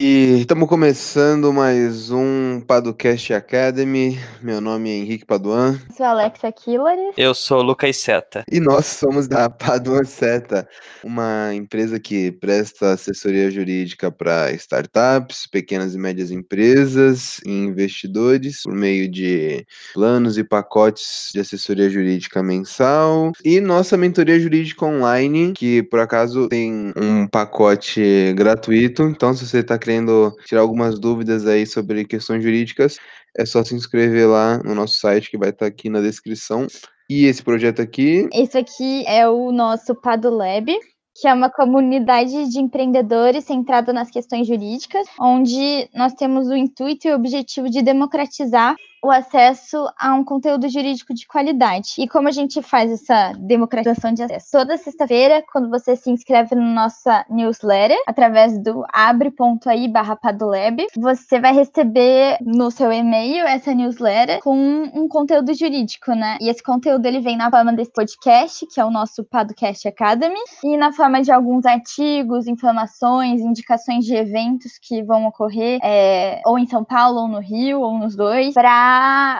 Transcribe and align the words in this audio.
E 0.00 0.42
estamos 0.42 0.68
começando 0.68 1.52
mais 1.52 2.12
um 2.12 2.60
Padocast 2.60 3.34
Academy. 3.34 4.16
Meu 4.40 4.60
nome 4.60 4.88
é 4.88 4.92
Henrique 4.92 5.26
Paduan. 5.26 5.76
Sou 5.96 6.06
Alexa 6.06 6.52
Killares. 6.52 7.14
Eu 7.16 7.34
sou 7.34 7.62
Lucas 7.62 7.96
Seta. 7.96 8.44
E 8.48 8.60
nós 8.60 8.86
somos 8.86 9.26
da 9.26 9.50
Paduan 9.50 10.04
Seta, 10.04 10.68
uma 11.02 11.52
empresa 11.52 11.98
que 11.98 12.30
presta 12.30 12.92
assessoria 12.92 13.50
jurídica 13.50 14.08
para 14.08 14.52
startups, 14.52 15.48
pequenas 15.48 15.96
e 15.96 15.98
médias 15.98 16.30
empresas 16.30 17.40
e 17.44 17.50
investidores 17.50 18.62
por 18.62 18.74
meio 18.74 19.10
de 19.10 19.66
planos 19.94 20.38
e 20.38 20.44
pacotes 20.44 21.30
de 21.34 21.40
assessoria 21.40 21.90
jurídica 21.90 22.40
mensal 22.40 23.32
e 23.44 23.60
nossa 23.60 23.96
mentoria 23.96 24.38
jurídica 24.38 24.86
online, 24.86 25.54
que 25.54 25.82
por 25.82 25.98
acaso 25.98 26.46
tem 26.48 26.92
um 26.96 27.26
pacote 27.26 28.32
gratuito. 28.36 29.02
Então, 29.02 29.34
se 29.34 29.44
você 29.44 29.58
está 29.58 29.76
querendo 29.88 30.36
tirar 30.44 30.60
algumas 30.60 30.98
dúvidas 30.98 31.46
aí 31.46 31.64
sobre 31.64 32.04
questões 32.04 32.42
jurídicas, 32.42 32.98
é 33.38 33.46
só 33.46 33.64
se 33.64 33.74
inscrever 33.74 34.28
lá 34.28 34.58
no 34.62 34.74
nosso 34.74 35.00
site 35.00 35.30
que 35.30 35.38
vai 35.38 35.48
estar 35.48 35.64
aqui 35.64 35.88
na 35.88 36.02
descrição. 36.02 36.66
E 37.08 37.24
esse 37.24 37.42
projeto 37.42 37.80
aqui? 37.80 38.28
Esse 38.34 38.58
aqui 38.58 39.02
é 39.06 39.26
o 39.26 39.50
nosso 39.50 39.94
Padulab, 39.94 40.70
que 41.16 41.26
é 41.26 41.32
uma 41.32 41.48
comunidade 41.48 42.50
de 42.50 42.60
empreendedores 42.60 43.44
centrada 43.44 43.90
nas 43.90 44.10
questões 44.10 44.46
jurídicas, 44.46 45.06
onde 45.18 45.88
nós 45.94 46.12
temos 46.12 46.48
o 46.48 46.54
intuito 46.54 47.08
e 47.08 47.12
o 47.12 47.16
objetivo 47.16 47.70
de 47.70 47.80
democratizar 47.80 48.76
o 49.02 49.10
acesso 49.10 49.86
a 49.98 50.14
um 50.14 50.24
conteúdo 50.24 50.68
jurídico 50.68 51.14
de 51.14 51.26
qualidade. 51.26 51.94
E 51.98 52.08
como 52.08 52.28
a 52.28 52.32
gente 52.32 52.60
faz 52.62 52.90
essa 52.90 53.32
democratização 53.38 54.12
de 54.12 54.22
acesso? 54.22 54.48
Toda 54.52 54.76
sexta-feira, 54.76 55.42
quando 55.52 55.70
você 55.70 55.96
se 55.96 56.10
inscreve 56.10 56.54
na 56.54 56.62
nossa 56.62 57.24
newsletter, 57.30 57.98
através 58.06 58.58
do 58.62 58.84
abre.ai 58.92 59.88
barra 59.88 60.16
Padolab, 60.16 60.86
você 60.96 61.40
vai 61.40 61.52
receber 61.52 62.38
no 62.40 62.70
seu 62.70 62.92
e-mail 62.92 63.46
essa 63.46 63.74
newsletter 63.74 64.40
com 64.40 64.56
um 64.56 65.08
conteúdo 65.08 65.54
jurídico, 65.54 66.12
né? 66.12 66.36
E 66.40 66.48
esse 66.48 66.62
conteúdo 66.62 67.06
ele 67.06 67.20
vem 67.20 67.36
na 67.36 67.50
forma 67.50 67.72
desse 67.72 67.92
podcast, 67.92 68.66
que 68.66 68.80
é 68.80 68.84
o 68.84 68.90
nosso 68.90 69.24
Podcast 69.24 69.86
Academy, 69.86 70.38
e 70.64 70.76
na 70.76 70.92
forma 70.92 71.22
de 71.22 71.30
alguns 71.30 71.64
artigos, 71.64 72.46
informações, 72.46 73.40
indicações 73.40 74.04
de 74.04 74.14
eventos 74.14 74.78
que 74.80 75.02
vão 75.02 75.26
ocorrer 75.26 75.78
é, 75.82 76.40
ou 76.44 76.58
em 76.58 76.66
São 76.66 76.84
Paulo, 76.84 77.22
ou 77.22 77.28
no 77.28 77.40
Rio, 77.40 77.80
ou 77.80 77.98
nos 77.98 78.16
dois, 78.16 78.54
para 78.54 78.87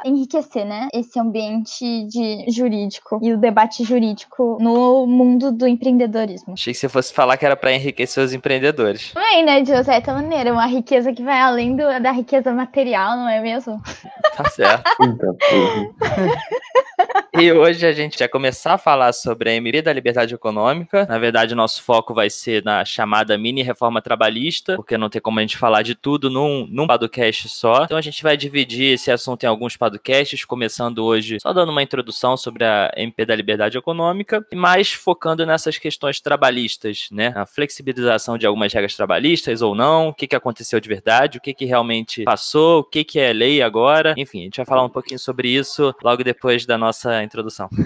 enriquecer, 0.04 0.64
né, 0.64 0.88
esse 0.92 1.18
ambiente 1.18 2.06
de 2.06 2.50
jurídico 2.50 3.20
e 3.22 3.32
o 3.32 3.38
debate 3.38 3.84
jurídico 3.84 4.58
no 4.60 5.06
mundo 5.06 5.52
do 5.52 5.66
empreendedorismo. 5.66 6.54
Achei 6.54 6.72
que 6.72 6.78
você 6.78 6.88
fosse 6.88 7.12
falar 7.12 7.36
que 7.36 7.44
era 7.44 7.56
para 7.56 7.72
enriquecer 7.72 8.22
os 8.22 8.32
empreendedores. 8.32 9.12
Também, 9.12 9.44
né, 9.44 9.60
de 9.60 9.84
certa 9.84 10.12
maneira, 10.12 10.52
uma 10.52 10.66
riqueza 10.66 11.12
que 11.12 11.22
vai 11.22 11.40
além 11.40 11.76
do, 11.76 11.84
da 12.00 12.12
riqueza 12.12 12.52
material, 12.52 13.16
não 13.16 13.28
é 13.28 13.40
mesmo? 13.40 13.80
Tá 14.38 14.48
certo. 14.50 14.88
e 17.36 17.52
hoje 17.52 17.84
a 17.84 17.92
gente 17.92 18.16
vai 18.16 18.28
começar 18.28 18.74
a 18.74 18.78
falar 18.78 19.12
sobre 19.12 19.50
a 19.50 19.54
MP 19.54 19.82
da 19.82 19.92
Liberdade 19.92 20.32
Econômica. 20.32 21.04
Na 21.06 21.18
verdade, 21.18 21.54
o 21.54 21.56
nosso 21.56 21.82
foco 21.82 22.14
vai 22.14 22.30
ser 22.30 22.62
na 22.64 22.84
chamada 22.84 23.36
mini 23.36 23.62
reforma 23.62 24.00
trabalhista, 24.00 24.76
porque 24.76 24.96
não 24.96 25.08
tem 25.08 25.20
como 25.20 25.40
a 25.40 25.42
gente 25.42 25.56
falar 25.56 25.82
de 25.82 25.96
tudo 25.96 26.30
num, 26.30 26.68
num 26.70 26.86
podcast 26.86 27.48
só. 27.48 27.84
Então 27.84 27.98
a 27.98 28.00
gente 28.00 28.22
vai 28.22 28.36
dividir 28.36 28.94
esse 28.94 29.10
assunto 29.10 29.37
tem 29.38 29.48
alguns 29.48 29.76
podcasts, 29.76 30.44
começando 30.44 30.98
hoje 30.98 31.38
só 31.40 31.52
dando 31.52 31.70
uma 31.70 31.82
introdução 31.82 32.36
sobre 32.36 32.64
a 32.64 32.92
MP 32.96 33.24
da 33.24 33.34
Liberdade 33.34 33.78
Econômica, 33.78 34.44
e 34.50 34.56
mais 34.56 34.92
focando 34.92 35.46
nessas 35.46 35.78
questões 35.78 36.20
trabalhistas, 36.20 37.08
né? 37.10 37.32
A 37.36 37.46
flexibilização 37.46 38.36
de 38.36 38.46
algumas 38.46 38.72
regras 38.72 38.96
trabalhistas 38.96 39.62
ou 39.62 39.74
não, 39.74 40.08
o 40.08 40.14
que, 40.14 40.26
que 40.26 40.36
aconteceu 40.36 40.80
de 40.80 40.88
verdade, 40.88 41.38
o 41.38 41.40
que, 41.40 41.54
que 41.54 41.64
realmente 41.64 42.24
passou, 42.24 42.80
o 42.80 42.84
que, 42.84 43.04
que 43.04 43.18
é 43.18 43.32
lei 43.32 43.62
agora. 43.62 44.14
Enfim, 44.16 44.40
a 44.40 44.44
gente 44.44 44.56
vai 44.56 44.66
falar 44.66 44.84
um 44.84 44.90
pouquinho 44.90 45.18
sobre 45.18 45.48
isso 45.48 45.94
logo 46.02 46.24
depois 46.24 46.66
da 46.66 46.76
nossa 46.76 47.22
introdução. 47.22 47.68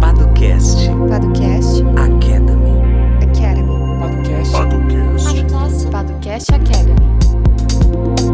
Padocast. 0.00 0.88
Podcast. 1.08 1.82
Academy. 1.96 2.80
Academy. 3.22 3.70
Podcast. 4.00 4.52
Podcast. 4.52 5.90
Podcast 5.90 6.54
Academy. 6.54 7.09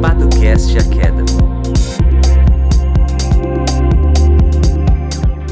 Padocast 0.00 0.76
Academy. 0.76 1.55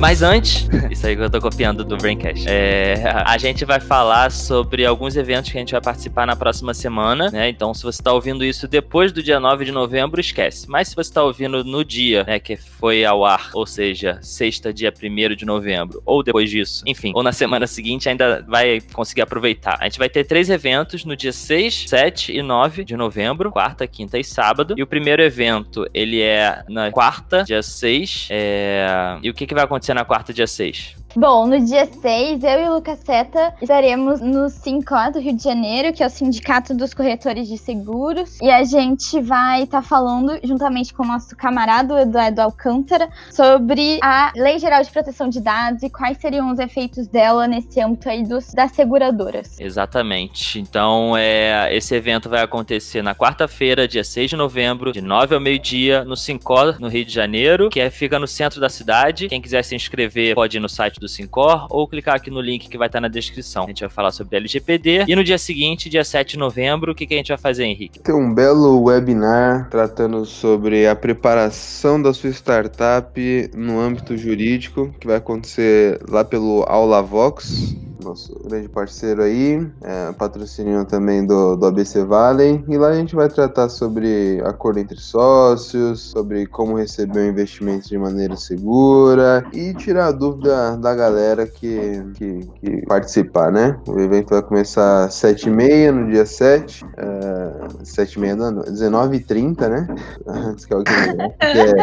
Mas 0.00 0.22
antes, 0.22 0.68
isso 0.90 1.06
aí 1.06 1.16
que 1.16 1.22
eu 1.22 1.30
tô 1.30 1.40
copiando 1.40 1.84
do 1.84 1.96
Braincast, 1.96 2.46
é, 2.48 3.02
a 3.24 3.38
gente 3.38 3.64
vai 3.64 3.80
falar 3.80 4.30
sobre 4.30 4.84
alguns 4.84 5.16
eventos 5.16 5.50
que 5.50 5.56
a 5.56 5.60
gente 5.60 5.72
vai 5.72 5.80
participar 5.80 6.26
na 6.26 6.36
próxima 6.36 6.74
semana, 6.74 7.30
né? 7.30 7.48
Então, 7.48 7.72
se 7.72 7.82
você 7.82 8.02
tá 8.02 8.12
ouvindo 8.12 8.44
isso 8.44 8.68
depois 8.68 9.12
do 9.12 9.22
dia 9.22 9.40
9 9.40 9.64
de 9.64 9.72
novembro, 9.72 10.20
esquece. 10.20 10.68
Mas 10.68 10.88
se 10.88 10.96
você 10.96 11.12
tá 11.12 11.22
ouvindo 11.22 11.64
no 11.64 11.84
dia, 11.84 12.24
né, 12.24 12.38
que 12.38 12.56
foi 12.56 13.04
ao 13.04 13.24
ar, 13.24 13.50
ou 13.54 13.66
seja, 13.66 14.18
sexta, 14.20 14.72
dia 14.72 14.92
1 14.92 15.34
de 15.34 15.44
novembro, 15.44 16.02
ou 16.04 16.22
depois 16.22 16.50
disso, 16.50 16.82
enfim, 16.86 17.12
ou 17.14 17.22
na 17.22 17.32
semana 17.32 17.66
seguinte, 17.66 18.08
ainda 18.08 18.44
vai 18.46 18.80
conseguir 18.92 19.22
aproveitar. 19.22 19.78
A 19.80 19.84
gente 19.84 19.98
vai 19.98 20.08
ter 20.08 20.24
três 20.24 20.50
eventos 20.50 21.04
no 21.04 21.16
dia 21.16 21.32
6, 21.32 21.86
7 21.88 22.36
e 22.36 22.42
9 22.42 22.84
de 22.84 22.96
novembro, 22.96 23.50
quarta, 23.50 23.86
quinta 23.86 24.18
e 24.18 24.24
sábado. 24.24 24.74
E 24.76 24.82
o 24.82 24.86
primeiro 24.86 25.22
evento, 25.22 25.88
ele 25.94 26.20
é 26.20 26.62
na 26.68 26.90
quarta, 26.90 27.44
dia 27.44 27.62
6. 27.62 28.28
É... 28.30 29.18
E 29.22 29.30
o 29.30 29.34
que, 29.34 29.46
que 29.46 29.54
vai 29.54 29.64
acontecer 29.64 29.83
na 29.92 30.04
quarta, 30.04 30.32
dia 30.32 30.46
6? 30.46 31.03
Bom, 31.16 31.46
no 31.46 31.64
dia 31.64 31.86
6, 31.86 32.42
eu 32.42 32.64
e 32.64 32.68
o 32.68 32.74
Lucas 32.74 32.98
Seta 32.98 33.54
estaremos 33.62 34.20
no 34.20 34.48
SINCO 34.48 35.12
do 35.12 35.20
Rio 35.20 35.36
de 35.36 35.44
Janeiro, 35.44 35.92
que 35.92 36.02
é 36.02 36.06
o 36.06 36.10
Sindicato 36.10 36.74
dos 36.74 36.92
Corretores 36.92 37.46
de 37.46 37.56
Seguros, 37.56 38.40
e 38.42 38.50
a 38.50 38.64
gente 38.64 39.20
vai 39.20 39.62
estar 39.62 39.80
tá 39.80 39.86
falando, 39.86 40.36
juntamente 40.42 40.92
com 40.92 41.04
o 41.04 41.06
nosso 41.06 41.36
camarada 41.36 42.02
Eduardo 42.02 42.40
Alcântara, 42.40 43.08
sobre 43.30 44.00
a 44.02 44.32
Lei 44.34 44.58
Geral 44.58 44.82
de 44.82 44.90
Proteção 44.90 45.28
de 45.28 45.40
Dados 45.40 45.84
e 45.84 45.88
quais 45.88 46.18
seriam 46.18 46.52
os 46.52 46.58
efeitos 46.58 47.06
dela 47.06 47.46
nesse 47.46 47.80
âmbito 47.80 48.08
aí 48.08 48.24
dos, 48.24 48.52
das 48.52 48.72
seguradoras. 48.72 49.60
Exatamente. 49.60 50.58
Então, 50.58 51.16
é, 51.16 51.68
esse 51.76 51.94
evento 51.94 52.28
vai 52.28 52.42
acontecer 52.42 53.02
na 53.02 53.14
quarta-feira, 53.14 53.86
dia 53.86 54.02
6 54.02 54.30
de 54.30 54.36
novembro, 54.36 54.90
de 54.90 55.00
9 55.00 55.36
ao 55.36 55.40
meio-dia, 55.40 56.04
no 56.04 56.16
SINCO, 56.16 56.80
no 56.80 56.88
Rio 56.88 57.04
de 57.04 57.12
Janeiro, 57.12 57.70
que 57.70 57.78
é, 57.78 57.88
fica 57.88 58.18
no 58.18 58.26
centro 58.26 58.60
da 58.60 58.68
cidade. 58.68 59.28
Quem 59.28 59.40
quiser 59.40 59.62
se 59.62 59.76
inscrever 59.76 60.34
pode 60.34 60.56
ir 60.56 60.60
no 60.60 60.68
site 60.68 60.98
do 61.03 61.03
Sincor 61.08 61.66
ou 61.70 61.86
clicar 61.88 62.16
aqui 62.16 62.30
no 62.30 62.40
link 62.40 62.68
que 62.68 62.78
vai 62.78 62.88
estar 62.88 63.00
na 63.00 63.08
descrição. 63.08 63.64
A 63.64 63.68
gente 63.68 63.80
vai 63.80 63.90
falar 63.90 64.12
sobre 64.12 64.36
LGPD 64.36 65.04
e 65.08 65.16
no 65.16 65.24
dia 65.24 65.38
seguinte, 65.38 65.88
dia 65.88 66.04
7 66.04 66.32
de 66.32 66.38
novembro, 66.38 66.92
o 66.92 66.94
que, 66.94 67.06
que 67.06 67.14
a 67.14 67.16
gente 67.16 67.28
vai 67.28 67.38
fazer, 67.38 67.64
Henrique? 67.64 68.00
Tem 68.00 68.14
um 68.14 68.32
belo 68.32 68.82
webinar 68.82 69.68
tratando 69.70 70.24
sobre 70.24 70.86
a 70.86 70.94
preparação 70.94 72.00
da 72.00 72.12
sua 72.12 72.30
startup 72.30 73.50
no 73.54 73.80
âmbito 73.80 74.16
jurídico, 74.16 74.94
que 75.00 75.06
vai 75.06 75.16
acontecer 75.16 76.00
lá 76.08 76.24
pelo 76.24 76.64
Aula 76.66 77.02
Vox, 77.02 77.76
nosso 78.04 78.38
grande 78.44 78.68
parceiro 78.68 79.22
aí, 79.22 79.66
é, 79.82 80.12
patrocínio 80.12 80.84
também 80.84 81.26
do, 81.26 81.56
do 81.56 81.66
ABC 81.66 82.04
Valley. 82.04 82.64
E 82.68 82.76
lá 82.76 82.88
a 82.88 82.94
gente 82.94 83.14
vai 83.14 83.28
tratar 83.28 83.68
sobre 83.68 84.40
acordo 84.44 84.78
entre 84.78 84.98
sócios, 85.00 86.00
sobre 86.00 86.46
como 86.46 86.76
receber 86.76 87.20
um 87.20 87.28
investimento 87.28 87.88
de 87.88 87.98
maneira 87.98 88.36
segura 88.36 89.44
e 89.52 89.74
tirar 89.74 90.06
a 90.08 90.12
dúvida 90.12 90.76
da 90.76 90.94
galera 90.94 91.46
que, 91.46 92.02
que, 92.14 92.40
que 92.60 92.86
participar, 92.86 93.50
né? 93.50 93.78
O 93.88 93.98
evento 93.98 94.30
vai 94.30 94.42
começar 94.42 95.04
às 95.04 95.14
7h30 95.14 95.90
no 95.90 96.10
dia 96.10 96.26
7, 96.26 96.84
uh, 96.84 97.82
7h30 97.82 98.34
não, 98.34 98.62
19h30, 98.62 99.68
né? 99.68 99.88
Antes 100.26 100.64
que 100.64 100.74
alguém. 100.74 100.94
É, 101.40 101.74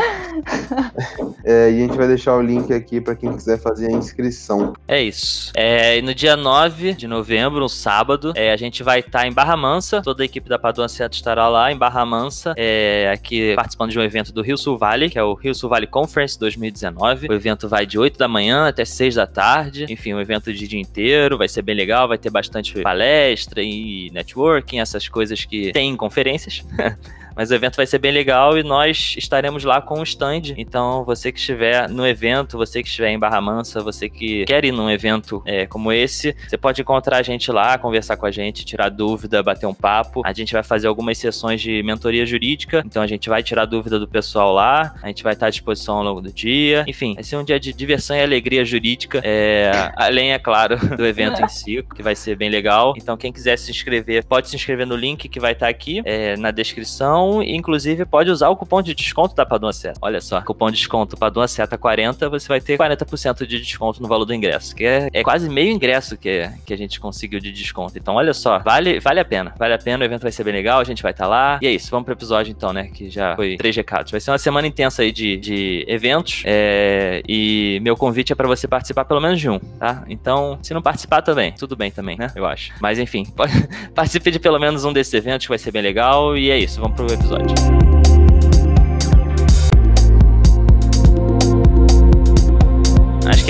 é, 1.67 1.71
e 1.71 1.77
a 1.77 1.87
gente 1.87 1.97
vai 1.97 2.07
deixar 2.07 2.35
o 2.35 2.41
link 2.41 2.71
aqui 2.73 3.01
para 3.01 3.15
quem 3.15 3.33
quiser 3.33 3.59
fazer 3.59 3.87
a 3.87 3.91
inscrição. 3.91 4.73
É 4.87 5.01
isso. 5.01 5.51
É, 5.55 5.97
e 5.97 6.01
no 6.01 6.10
dia 6.13 6.35
9 6.35 6.93
de 6.93 7.07
novembro, 7.07 7.63
um 7.63 7.69
sábado, 7.69 8.33
é, 8.35 8.51
a 8.51 8.57
gente 8.57 8.83
vai 8.83 8.99
estar 8.99 9.19
tá 9.19 9.27
em 9.27 9.31
Barra 9.31 9.55
Mansa. 9.55 10.01
Toda 10.01 10.23
a 10.23 10.25
equipe 10.25 10.49
da 10.49 10.57
Paduan 10.59 10.87
Seto 10.87 11.13
estará 11.13 11.47
lá 11.47 11.71
em 11.71 11.77
Barra 11.77 12.05
Mansa, 12.05 12.53
é, 12.57 13.11
aqui 13.13 13.55
participando 13.55 13.91
de 13.91 13.99
um 13.99 14.03
evento 14.03 14.31
do 14.31 14.41
Rio 14.41 14.57
Sul 14.57 14.77
Valley, 14.77 15.09
que 15.09 15.17
é 15.17 15.23
o 15.23 15.33
Rio 15.33 15.53
Sul 15.53 15.69
Valley 15.69 15.87
Conference 15.87 16.37
2019. 16.39 17.27
O 17.29 17.33
evento 17.33 17.67
vai 17.67 17.85
de 17.85 17.97
8 17.99 18.17
da 18.17 18.27
manhã 18.27 18.67
até 18.67 18.85
6 18.85 19.15
da 19.15 19.27
tarde. 19.27 19.85
Enfim, 19.89 20.13
um 20.13 20.19
evento 20.19 20.53
de 20.53 20.67
dia 20.67 20.79
inteiro, 20.79 21.37
vai 21.37 21.47
ser 21.47 21.61
bem 21.61 21.75
legal, 21.75 22.07
vai 22.07 22.17
ter 22.17 22.29
bastante 22.29 22.81
palestra 22.81 23.61
e 23.61 24.09
networking, 24.11 24.79
essas 24.79 25.07
coisas 25.07 25.45
que 25.45 25.71
tem 25.71 25.89
em 25.89 25.95
conferências. 25.97 26.63
Mas 27.35 27.51
o 27.51 27.55
evento 27.55 27.75
vai 27.75 27.85
ser 27.85 27.99
bem 27.99 28.11
legal 28.11 28.57
e 28.57 28.63
nós 28.63 29.15
estaremos 29.17 29.63
lá 29.63 29.81
com 29.81 29.99
o 29.99 30.03
stand. 30.03 30.53
Então, 30.57 31.03
você 31.03 31.31
que 31.31 31.39
estiver 31.39 31.89
no 31.89 32.05
evento, 32.05 32.57
você 32.57 32.81
que 32.81 32.89
estiver 32.89 33.09
em 33.09 33.19
Barra 33.19 33.41
Mansa, 33.41 33.81
você 33.81 34.09
que 34.09 34.45
quer 34.45 34.63
ir 34.65 34.71
num 34.71 34.89
evento 34.89 35.41
é, 35.45 35.65
como 35.65 35.91
esse, 35.91 36.35
você 36.47 36.57
pode 36.57 36.81
encontrar 36.81 37.17
a 37.17 37.21
gente 37.21 37.51
lá, 37.51 37.77
conversar 37.77 38.17
com 38.17 38.25
a 38.25 38.31
gente, 38.31 38.65
tirar 38.65 38.89
dúvida, 38.89 39.41
bater 39.41 39.65
um 39.65 39.73
papo. 39.73 40.21
A 40.25 40.33
gente 40.33 40.53
vai 40.53 40.63
fazer 40.63 40.87
algumas 40.87 41.17
sessões 41.17 41.61
de 41.61 41.81
mentoria 41.83 42.25
jurídica, 42.25 42.83
então 42.85 43.01
a 43.01 43.07
gente 43.07 43.29
vai 43.29 43.43
tirar 43.43 43.65
dúvida 43.65 43.99
do 43.99 44.07
pessoal 44.07 44.53
lá, 44.53 44.93
a 45.01 45.07
gente 45.07 45.23
vai 45.23 45.33
estar 45.33 45.47
à 45.47 45.49
disposição 45.49 45.97
ao 45.97 46.03
longo 46.03 46.21
do 46.21 46.31
dia. 46.31 46.83
Enfim, 46.87 47.15
vai 47.15 47.23
ser 47.23 47.37
um 47.37 47.43
dia 47.43 47.59
de 47.59 47.73
diversão 47.73 48.15
e 48.15 48.21
alegria 48.21 48.63
jurídica, 48.65 49.21
é, 49.23 49.91
além, 49.95 50.33
é 50.33 50.39
claro, 50.39 50.77
do 50.97 51.05
evento 51.05 51.41
em 51.41 51.47
si, 51.47 51.83
que 51.95 52.03
vai 52.03 52.15
ser 52.15 52.35
bem 52.35 52.49
legal. 52.49 52.93
Então, 52.97 53.15
quem 53.17 53.31
quiser 53.31 53.57
se 53.57 53.71
inscrever, 53.71 54.25
pode 54.25 54.49
se 54.49 54.55
inscrever 54.55 54.85
no 54.85 54.95
link 54.95 55.27
que 55.27 55.39
vai 55.39 55.53
estar 55.53 55.67
aqui 55.67 56.01
é, 56.05 56.35
na 56.37 56.51
descrição. 56.51 57.20
E, 57.41 57.55
inclusive, 57.55 58.05
pode 58.05 58.29
usar 58.29 58.49
o 58.49 58.55
cupom 58.55 58.81
de 58.81 58.93
desconto 58.93 59.35
da 59.35 59.45
Padua 59.45 59.73
Seta. 59.73 59.99
Olha 60.01 60.21
só, 60.21 60.41
cupom 60.41 60.71
de 60.71 60.77
desconto 60.77 61.17
Padua 61.17 61.47
Seta 61.47 61.77
40, 61.77 62.29
você 62.29 62.47
vai 62.47 62.61
ter 62.61 62.77
40% 62.77 63.45
de 63.45 63.59
desconto 63.59 64.01
no 64.01 64.07
valor 64.07 64.25
do 64.25 64.33
ingresso, 64.33 64.75
que 64.75 64.85
é, 64.85 65.09
é 65.13 65.23
quase 65.23 65.49
meio 65.49 65.71
ingresso 65.71 66.17
que, 66.17 66.49
que 66.65 66.73
a 66.73 66.77
gente 66.77 66.99
conseguiu 66.99 67.39
de 67.39 67.51
desconto. 67.51 67.97
Então, 67.97 68.15
olha 68.15 68.33
só, 68.33 68.59
vale, 68.59 68.99
vale 68.99 69.19
a 69.19 69.25
pena. 69.25 69.53
Vale 69.57 69.73
a 69.73 69.77
pena, 69.77 70.03
o 70.03 70.05
evento 70.05 70.23
vai 70.23 70.31
ser 70.31 70.43
bem 70.43 70.53
legal, 70.53 70.79
a 70.79 70.83
gente 70.83 71.03
vai 71.03 71.11
estar 71.11 71.27
lá. 71.27 71.59
E 71.61 71.67
é 71.67 71.71
isso, 71.71 71.89
vamos 71.91 72.05
pro 72.05 72.13
episódio 72.13 72.51
então, 72.51 72.73
né? 72.73 72.89
Que 72.93 73.09
já 73.09 73.35
foi 73.35 73.57
três 73.57 73.75
recados. 73.75 74.11
Vai 74.11 74.19
ser 74.19 74.31
uma 74.31 74.37
semana 74.37 74.67
intensa 74.67 75.01
aí 75.01 75.11
de, 75.11 75.37
de 75.37 75.85
eventos. 75.87 76.43
É, 76.45 77.21
e 77.27 77.79
meu 77.81 77.95
convite 77.95 78.31
é 78.33 78.35
para 78.35 78.47
você 78.47 78.67
participar 78.67 79.05
pelo 79.05 79.21
menos 79.21 79.39
de 79.39 79.49
um, 79.49 79.59
tá? 79.59 80.03
Então, 80.07 80.57
se 80.61 80.73
não 80.73 80.81
participar 80.81 81.21
também, 81.21 81.51
tudo 81.53 81.75
bem 81.75 81.91
também, 81.91 82.17
né? 82.17 82.31
Eu 82.35 82.45
acho. 82.45 82.73
Mas 82.79 82.99
enfim, 82.99 83.25
pode, 83.35 83.53
participe 83.93 84.31
de 84.31 84.39
pelo 84.39 84.59
menos 84.59 84.85
um 84.85 84.93
desses 84.93 85.13
eventos 85.13 85.45
que 85.45 85.49
vai 85.49 85.59
ser 85.59 85.71
bem 85.71 85.81
legal. 85.81 86.37
E 86.37 86.49
é 86.49 86.57
isso, 86.57 86.79
vamos 86.79 86.95
pro 86.95 87.10
episódio. 87.13 87.53
Acho 87.53 87.90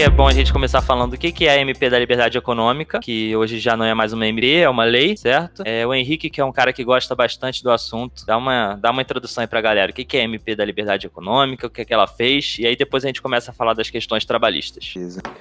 é 0.02 0.10
bom 0.10 0.28
a 0.28 0.34
gente 0.34 0.52
começar 0.52 0.82
falando 0.82 1.14
o 1.14 1.18
que 1.18 1.32
que 1.32 1.46
é 1.46 1.52
a 1.52 1.58
MP 1.60 1.88
da 1.88 2.00
Liberdade 2.00 2.36
Econômica, 2.36 3.00
que 3.00 3.36
hoje 3.36 3.60
já 3.60 3.78
não 3.78 3.86
é 3.86 3.94
mais 3.94 4.12
uma 4.12 4.26
MP, 4.26 4.56
é 4.56 4.68
uma 4.68 4.84
lei, 4.84 5.16
certo? 5.16 5.62
É, 5.64 5.86
o 5.86 5.94
Henrique, 5.94 6.28
que 6.28 6.42
é 6.42 6.46
um 6.46 6.52
cara 6.52 6.74
que 6.74 6.84
gosta 6.84 7.14
bastante 7.14 7.64
do 7.64 7.70
assunto, 7.70 8.26
dá 8.26 8.36
uma, 8.36 8.80
dá 8.82 8.90
uma 8.90 9.04
introdução 9.04 9.44
aí 9.44 9.48
pra 9.48 9.62
galera. 9.62 9.92
O 9.92 9.94
que 9.94 10.04
que 10.04 10.18
é 10.18 10.22
a 10.22 10.24
MP 10.24 10.56
da 10.56 10.66
Liberdade 10.66 11.06
Econômica, 11.06 11.68
o 11.68 11.70
que 11.70 11.82
é 11.82 11.86
que 11.86 11.94
ela 11.94 12.08
fez, 12.08 12.56
e 12.58 12.66
aí 12.66 12.76
depois 12.76 13.04
a 13.04 13.08
gente 13.08 13.22
começa 13.22 13.52
a 13.52 13.54
falar 13.54 13.76
das 13.76 13.92
questões 13.92 14.26
trabalhistas. 14.26 14.92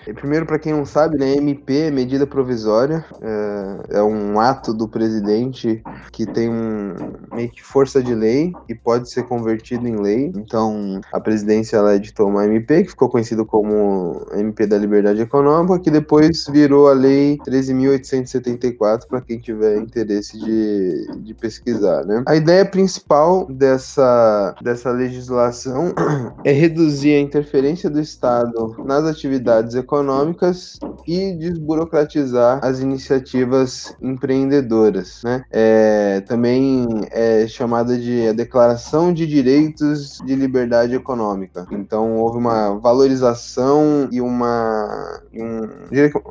E 0.06 0.12
primeiro, 0.12 0.44
para 0.44 0.58
quem 0.58 0.74
não 0.74 0.84
sabe, 0.84 1.16
né, 1.16 1.36
MP 1.36 1.90
medida 1.90 2.26
provisória, 2.26 3.02
é, 3.22 3.98
é 3.98 4.02
um 4.02 4.38
ato 4.38 4.74
do 4.74 4.86
presidente 4.86 5.82
que 6.12 6.26
tem 6.26 6.50
um 6.50 6.94
meio 7.32 7.50
que 7.50 7.62
força 7.62 8.02
de 8.02 8.14
lei 8.14 8.52
e 8.68 8.74
pode 8.74 9.10
ser 9.10 9.22
convertido 9.22 9.88
em 9.88 9.96
lei. 9.96 10.30
Então, 10.36 11.00
a 11.10 11.18
presidência 11.18 11.78
ela 11.78 11.96
editou 11.96 12.28
uma 12.28 12.44
MP 12.44 12.82
que 12.82 12.90
ficou 12.90 13.08
conhecido 13.08 13.46
como 13.46 14.26
MP 14.34 14.49
da 14.66 14.78
Liberdade 14.78 15.20
Econômica, 15.20 15.78
que 15.78 15.90
depois 15.90 16.46
virou 16.50 16.88
a 16.88 16.92
Lei 16.92 17.38
13.874, 17.38 19.06
para 19.08 19.20
quem 19.20 19.38
tiver 19.38 19.76
interesse 19.78 20.38
de, 20.38 21.06
de 21.18 21.34
pesquisar. 21.34 22.04
Né? 22.04 22.22
A 22.26 22.36
ideia 22.36 22.64
principal 22.64 23.46
dessa, 23.46 24.54
dessa 24.62 24.90
legislação 24.90 25.94
é 26.44 26.52
reduzir 26.52 27.14
a 27.14 27.20
interferência 27.20 27.88
do 27.88 28.00
Estado 28.00 28.76
nas 28.84 29.04
atividades 29.04 29.74
econômicas 29.74 30.78
e 31.06 31.32
desburocratizar 31.34 32.60
as 32.62 32.80
iniciativas 32.80 33.94
empreendedoras. 34.00 35.22
Né? 35.24 35.42
É, 35.50 36.20
também 36.26 36.86
é 37.10 37.46
chamada 37.46 37.96
de 37.98 38.28
a 38.28 38.32
Declaração 38.32 39.12
de 39.12 39.26
Direitos 39.26 40.18
de 40.24 40.34
Liberdade 40.34 40.94
Econômica. 40.94 41.66
Então, 41.70 42.16
houve 42.16 42.38
uma 42.38 42.78
valorização 42.78 44.08
e 44.10 44.20
uma. 44.20 44.39
Um, 44.46 45.68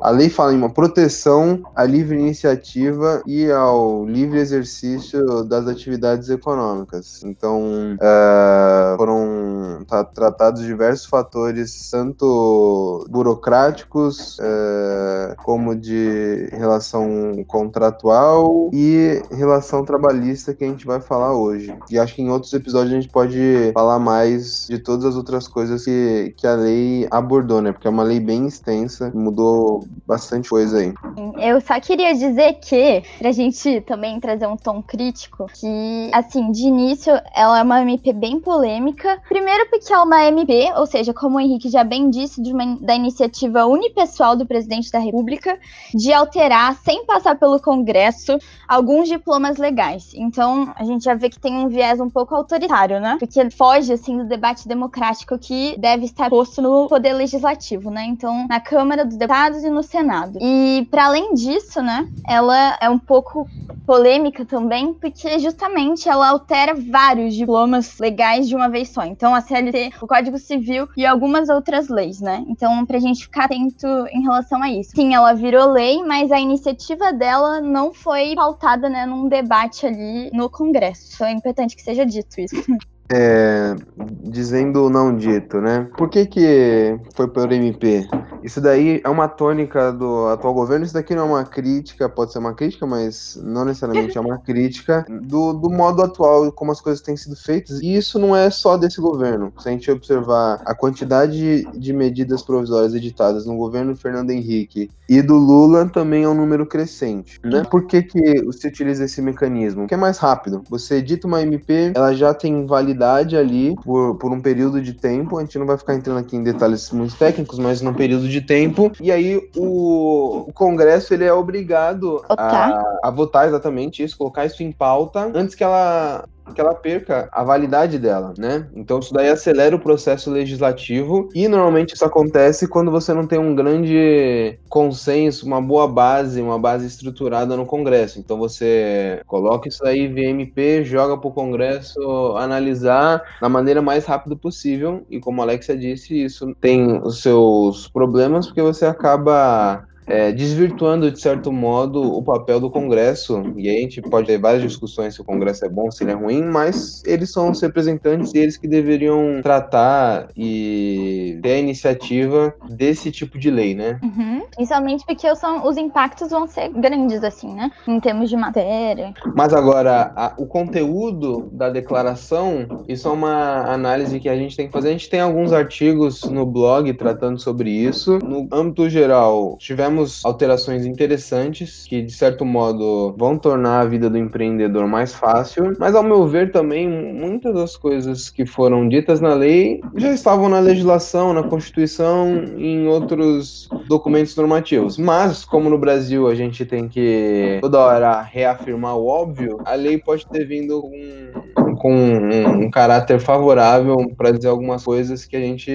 a 0.00 0.10
lei 0.10 0.28
fala 0.28 0.52
em 0.52 0.56
uma 0.56 0.70
proteção 0.70 1.62
à 1.74 1.84
livre 1.84 2.18
iniciativa 2.18 3.22
e 3.26 3.50
ao 3.50 4.06
livre 4.06 4.38
exercício 4.38 5.44
das 5.44 5.66
atividades 5.66 6.28
econômicas. 6.28 7.22
Então, 7.24 7.94
uh, 7.94 8.96
foram 8.96 9.84
tá, 9.86 10.04
tratados 10.04 10.62
diversos 10.62 11.06
fatores, 11.06 11.90
tanto 11.90 13.06
burocráticos, 13.08 14.38
uh, 14.38 15.36
como 15.42 15.74
de 15.74 16.48
relação 16.52 17.44
contratual 17.46 18.70
e 18.72 19.22
relação 19.30 19.84
trabalhista 19.84 20.54
que 20.54 20.64
a 20.64 20.68
gente 20.68 20.86
vai 20.86 21.00
falar 21.00 21.34
hoje. 21.34 21.74
E 21.90 21.98
acho 21.98 22.14
que 22.14 22.22
em 22.22 22.30
outros 22.30 22.52
episódios 22.52 22.92
a 22.92 23.00
gente 23.00 23.10
pode 23.10 23.70
falar 23.74 23.98
mais 23.98 24.66
de 24.68 24.78
todas 24.78 25.04
as 25.04 25.16
outras 25.16 25.48
coisas 25.48 25.84
que, 25.84 26.34
que 26.36 26.46
a 26.46 26.54
lei 26.54 27.06
abordou, 27.10 27.60
né? 27.60 27.72
Porque 27.72 27.86
é 27.86 27.90
uma 27.90 27.99
lei 28.02 28.20
bem 28.20 28.46
extensa, 28.46 29.10
mudou 29.14 29.84
bastante 30.06 30.48
coisa 30.48 30.78
aí. 30.78 30.92
Eu 31.38 31.60
só 31.60 31.78
queria 31.80 32.12
dizer 32.14 32.54
que, 32.54 33.02
pra 33.18 33.32
gente 33.32 33.80
também 33.82 34.18
trazer 34.20 34.46
um 34.46 34.56
tom 34.56 34.82
crítico, 34.82 35.46
que, 35.46 36.10
assim, 36.12 36.50
de 36.50 36.62
início, 36.62 37.12
ela 37.34 37.58
é 37.58 37.62
uma 37.62 37.80
MP 37.82 38.12
bem 38.12 38.40
polêmica. 38.40 39.20
Primeiro 39.28 39.68
porque 39.70 39.92
é 39.92 39.98
uma 39.98 40.24
MP, 40.24 40.72
ou 40.76 40.86
seja, 40.86 41.14
como 41.14 41.36
o 41.36 41.40
Henrique 41.40 41.68
já 41.68 41.84
bem 41.84 42.10
disse, 42.10 42.40
uma, 42.40 42.76
da 42.80 42.94
iniciativa 42.94 43.66
unipessoal 43.66 44.36
do 44.36 44.46
presidente 44.46 44.90
da 44.90 44.98
República, 44.98 45.58
de 45.94 46.12
alterar, 46.12 46.76
sem 46.84 47.04
passar 47.06 47.38
pelo 47.38 47.60
Congresso, 47.60 48.38
alguns 48.68 49.08
diplomas 49.08 49.56
legais. 49.56 50.12
Então, 50.14 50.72
a 50.76 50.84
gente 50.84 51.04
já 51.04 51.14
vê 51.14 51.30
que 51.30 51.38
tem 51.38 51.56
um 51.56 51.68
viés 51.68 52.00
um 52.00 52.10
pouco 52.10 52.34
autoritário, 52.34 53.00
né? 53.00 53.16
Porque 53.18 53.48
foge, 53.50 53.92
assim, 53.92 54.18
do 54.18 54.24
debate 54.24 54.66
democrático 54.66 55.38
que 55.38 55.76
deve 55.78 56.04
estar 56.04 56.28
posto 56.28 56.60
no 56.60 56.88
poder 56.88 57.12
legislativo, 57.12 57.79
né? 57.88 58.04
Então, 58.04 58.48
na 58.48 58.58
Câmara 58.58 59.04
dos 59.04 59.16
Deputados 59.16 59.62
e 59.62 59.70
no 59.70 59.82
Senado. 59.84 60.40
E, 60.42 60.88
para 60.90 61.06
além 61.06 61.34
disso, 61.34 61.80
né, 61.80 62.08
ela 62.26 62.76
é 62.80 62.90
um 62.90 62.98
pouco 62.98 63.46
polêmica 63.86 64.44
também, 64.44 64.92
porque 64.94 65.38
justamente 65.38 66.08
ela 66.08 66.28
altera 66.28 66.74
vários 66.74 67.34
diplomas 67.34 67.98
legais 67.98 68.48
de 68.48 68.56
uma 68.56 68.68
vez 68.68 68.88
só. 68.88 69.04
Então, 69.04 69.34
a 69.34 69.40
CLT, 69.40 69.92
o 70.00 70.06
Código 70.06 70.38
Civil 70.38 70.88
e 70.96 71.06
algumas 71.06 71.48
outras 71.48 71.88
leis, 71.88 72.20
né? 72.20 72.44
Então, 72.48 72.84
pra 72.84 72.98
gente 72.98 73.24
ficar 73.24 73.44
atento 73.44 73.86
em 74.12 74.22
relação 74.22 74.62
a 74.62 74.70
isso. 74.70 74.90
Sim, 74.94 75.14
ela 75.14 75.32
virou 75.34 75.70
lei, 75.70 76.02
mas 76.02 76.32
a 76.32 76.40
iniciativa 76.40 77.12
dela 77.12 77.60
não 77.60 77.92
foi 77.92 78.34
pautada, 78.34 78.88
né, 78.88 79.06
num 79.06 79.28
debate 79.28 79.86
ali 79.86 80.30
no 80.32 80.48
Congresso. 80.48 81.22
É 81.24 81.32
importante 81.32 81.76
que 81.76 81.82
seja 81.82 82.04
dito 82.04 82.40
isso. 82.40 82.56
É, 83.12 83.74
dizendo 84.22 84.86
o 84.86 84.90
não 84.90 85.16
dito, 85.16 85.60
né? 85.60 85.88
Por 85.96 86.08
que, 86.08 86.26
que 86.26 86.96
foi 87.14 87.26
por 87.26 87.50
MP? 87.50 88.06
Isso 88.42 88.60
daí 88.60 89.00
é 89.04 89.08
uma 89.08 89.26
tônica 89.26 89.92
do 89.92 90.28
atual 90.28 90.54
governo. 90.54 90.84
Isso 90.84 90.94
daqui 90.94 91.14
não 91.14 91.22
é 91.22 91.26
uma 91.26 91.44
crítica, 91.44 92.08
pode 92.08 92.32
ser 92.32 92.38
uma 92.38 92.54
crítica, 92.54 92.86
mas 92.86 93.38
não 93.42 93.64
necessariamente 93.64 94.16
é 94.16 94.20
uma 94.20 94.38
crítica 94.38 95.04
do, 95.08 95.52
do 95.52 95.68
modo 95.68 96.02
atual, 96.02 96.52
como 96.52 96.70
as 96.70 96.80
coisas 96.80 97.02
têm 97.02 97.16
sido 97.16 97.34
feitas. 97.34 97.80
E 97.80 97.96
isso 97.96 98.18
não 98.18 98.34
é 98.34 98.48
só 98.48 98.76
desse 98.76 99.00
governo. 99.00 99.52
Se 99.58 99.68
a 99.68 99.72
gente 99.72 99.90
observar 99.90 100.62
a 100.64 100.74
quantidade 100.74 101.64
de 101.76 101.92
medidas 101.92 102.42
provisórias 102.42 102.94
editadas 102.94 103.44
no 103.44 103.56
governo 103.56 103.96
Fernando 103.96 104.30
Henrique 104.30 104.88
e 105.08 105.20
do 105.20 105.34
Lula, 105.34 105.88
também 105.88 106.22
é 106.22 106.28
um 106.28 106.34
número 106.34 106.64
crescente. 106.64 107.40
Né? 107.44 107.64
Por 107.68 107.86
que, 107.86 108.02
que 108.02 108.52
se 108.52 108.68
utiliza 108.68 109.04
esse 109.04 109.20
mecanismo? 109.20 109.82
Porque 109.82 109.94
é 109.94 109.96
mais 109.96 110.18
rápido. 110.18 110.62
Você 110.70 110.96
edita 110.96 111.26
uma 111.26 111.42
MP, 111.42 111.92
ela 111.94 112.14
já 112.14 112.32
tem 112.32 112.64
validade 112.66 112.99
ali 113.02 113.74
por, 113.76 114.16
por 114.16 114.32
um 114.32 114.40
período 114.40 114.80
de 114.80 114.92
tempo. 114.92 115.38
A 115.38 115.40
gente 115.40 115.58
não 115.58 115.66
vai 115.66 115.76
ficar 115.76 115.94
entrando 115.94 116.18
aqui 116.18 116.36
em 116.36 116.42
detalhes 116.42 116.90
muito 116.90 117.16
técnicos, 117.16 117.58
mas 117.58 117.80
num 117.80 117.94
período 117.94 118.28
de 118.28 118.40
tempo. 118.40 118.92
E 119.00 119.10
aí 119.10 119.36
o, 119.56 120.44
o 120.48 120.52
Congresso 120.52 121.14
ele 121.14 121.24
é 121.24 121.32
obrigado 121.32 122.22
a, 122.28 122.82
a 123.02 123.10
votar 123.10 123.46
exatamente 123.46 124.02
isso, 124.02 124.16
colocar 124.16 124.44
isso 124.46 124.62
em 124.62 124.72
pauta 124.72 125.30
antes 125.34 125.54
que 125.54 125.64
ela 125.64 126.24
que 126.54 126.60
ela 126.60 126.74
perca 126.74 127.28
a 127.32 127.42
validade 127.42 127.98
dela, 127.98 128.34
né? 128.38 128.68
Então 128.74 128.98
isso 128.98 129.12
daí 129.12 129.28
acelera 129.28 129.74
o 129.74 129.80
processo 129.80 130.30
legislativo 130.30 131.28
e 131.34 131.48
normalmente 131.48 131.94
isso 131.94 132.04
acontece 132.04 132.68
quando 132.68 132.90
você 132.90 133.12
não 133.12 133.26
tem 133.26 133.38
um 133.38 133.54
grande 133.54 134.58
consenso, 134.68 135.46
uma 135.46 135.60
boa 135.60 135.86
base, 135.86 136.40
uma 136.40 136.58
base 136.58 136.86
estruturada 136.86 137.56
no 137.56 137.66
Congresso. 137.66 138.18
Então 138.18 138.38
você 138.38 139.20
coloca 139.26 139.68
isso 139.68 139.84
aí 139.86 140.08
via 140.08 140.28
MP, 140.28 140.84
joga 140.84 141.16
para 141.16 141.28
o 141.28 141.32
Congresso 141.32 142.00
analisar 142.36 143.22
da 143.40 143.48
maneira 143.48 143.82
mais 143.82 144.04
rápida 144.04 144.36
possível 144.36 145.04
e 145.10 145.20
como 145.20 145.40
a 145.40 145.44
Alexia 145.44 145.76
disse, 145.76 146.24
isso 146.24 146.54
tem 146.60 147.00
os 147.02 147.22
seus 147.22 147.88
problemas 147.88 148.46
porque 148.46 148.62
você 148.62 148.86
acaba 148.86 149.84
é, 150.06 150.32
desvirtuando, 150.32 151.10
de 151.10 151.20
certo 151.20 151.52
modo, 151.52 152.02
o 152.02 152.22
papel 152.22 152.58
do 152.60 152.70
Congresso. 152.70 153.42
E 153.56 153.68
aí 153.68 153.78
a 153.78 153.80
gente 153.82 154.02
pode 154.02 154.26
ter 154.26 154.38
várias 154.38 154.62
discussões 154.62 155.14
se 155.14 155.20
o 155.20 155.24
Congresso 155.24 155.64
é 155.64 155.68
bom, 155.68 155.90
se 155.90 156.02
ele 156.04 156.10
é 156.12 156.14
ruim, 156.14 156.42
mas 156.42 157.02
eles 157.06 157.30
são 157.32 157.50
os 157.50 157.60
representantes 157.60 158.32
e 158.34 158.38
eles 158.38 158.56
que 158.56 158.66
deveriam 158.68 159.40
tratar 159.42 160.28
e 160.36 161.38
ter 161.42 161.52
a 161.52 161.58
iniciativa 161.58 162.54
desse 162.68 163.10
tipo 163.10 163.38
de 163.38 163.50
lei, 163.50 163.74
né? 163.74 163.98
Uhum. 164.02 164.42
Principalmente 164.54 165.04
porque 165.06 165.34
são, 165.36 165.66
os 165.66 165.76
impactos 165.76 166.30
vão 166.30 166.46
ser 166.46 166.68
grandes, 166.70 167.22
assim, 167.22 167.54
né? 167.54 167.70
Em 167.86 168.00
termos 168.00 168.28
de 168.28 168.36
matéria. 168.36 169.12
Mas 169.36 169.52
agora, 169.52 170.12
a- 170.16 170.34
o 170.38 170.46
conteúdo 170.46 171.48
da 171.52 171.68
declaração, 171.70 172.66
isso 172.88 173.08
é 173.08 173.10
uma 173.10 173.64
análise 173.72 174.18
que 174.18 174.28
a 174.28 174.36
gente 174.36 174.56
tem 174.56 174.66
que 174.66 174.72
fazer. 174.72 174.88
A 174.88 174.92
gente 174.92 175.10
tem 175.10 175.20
alguns 175.20 175.52
artigos 175.52 176.24
no 176.24 176.44
blog 176.46 176.92
tratando 176.94 177.38
sobre 177.38 177.70
isso. 177.70 178.18
No 178.24 178.48
âmbito 178.52 178.88
geral, 178.88 179.56
tivemos 179.58 179.99
alterações 180.24 180.86
interessantes 180.86 181.84
que, 181.88 182.02
de 182.02 182.12
certo 182.12 182.44
modo, 182.44 183.14
vão 183.16 183.38
tornar 183.38 183.80
a 183.80 183.84
vida 183.84 184.08
do 184.08 184.18
empreendedor 184.18 184.86
mais 184.86 185.14
fácil. 185.14 185.72
Mas, 185.78 185.94
ao 185.94 186.02
meu 186.02 186.26
ver, 186.26 186.50
também, 186.52 186.88
muitas 186.88 187.54
das 187.54 187.76
coisas 187.76 188.30
que 188.30 188.46
foram 188.46 188.88
ditas 188.88 189.20
na 189.20 189.34
lei 189.34 189.80
já 189.96 190.12
estavam 190.12 190.48
na 190.48 190.60
legislação, 190.60 191.32
na 191.32 191.42
Constituição 191.42 192.44
e 192.56 192.66
em 192.66 192.88
outros 192.88 193.68
documentos 193.88 194.34
normativos. 194.36 194.98
Mas, 194.98 195.44
como 195.44 195.70
no 195.70 195.78
Brasil 195.78 196.28
a 196.28 196.34
gente 196.34 196.64
tem 196.64 196.88
que 196.88 197.58
toda 197.60 197.78
hora 197.78 198.20
reafirmar 198.22 198.96
o 198.96 199.06
óbvio, 199.06 199.58
a 199.64 199.74
lei 199.74 199.98
pode 199.98 200.26
ter 200.26 200.44
vindo 200.44 200.82
com, 200.82 201.39
com 201.80 201.94
um, 201.94 202.64
um 202.64 202.70
caráter 202.70 203.18
favorável 203.18 204.12
para 204.14 204.32
dizer 204.32 204.48
algumas 204.48 204.84
coisas 204.84 205.24
que 205.24 205.34
a 205.34 205.40
gente 205.40 205.72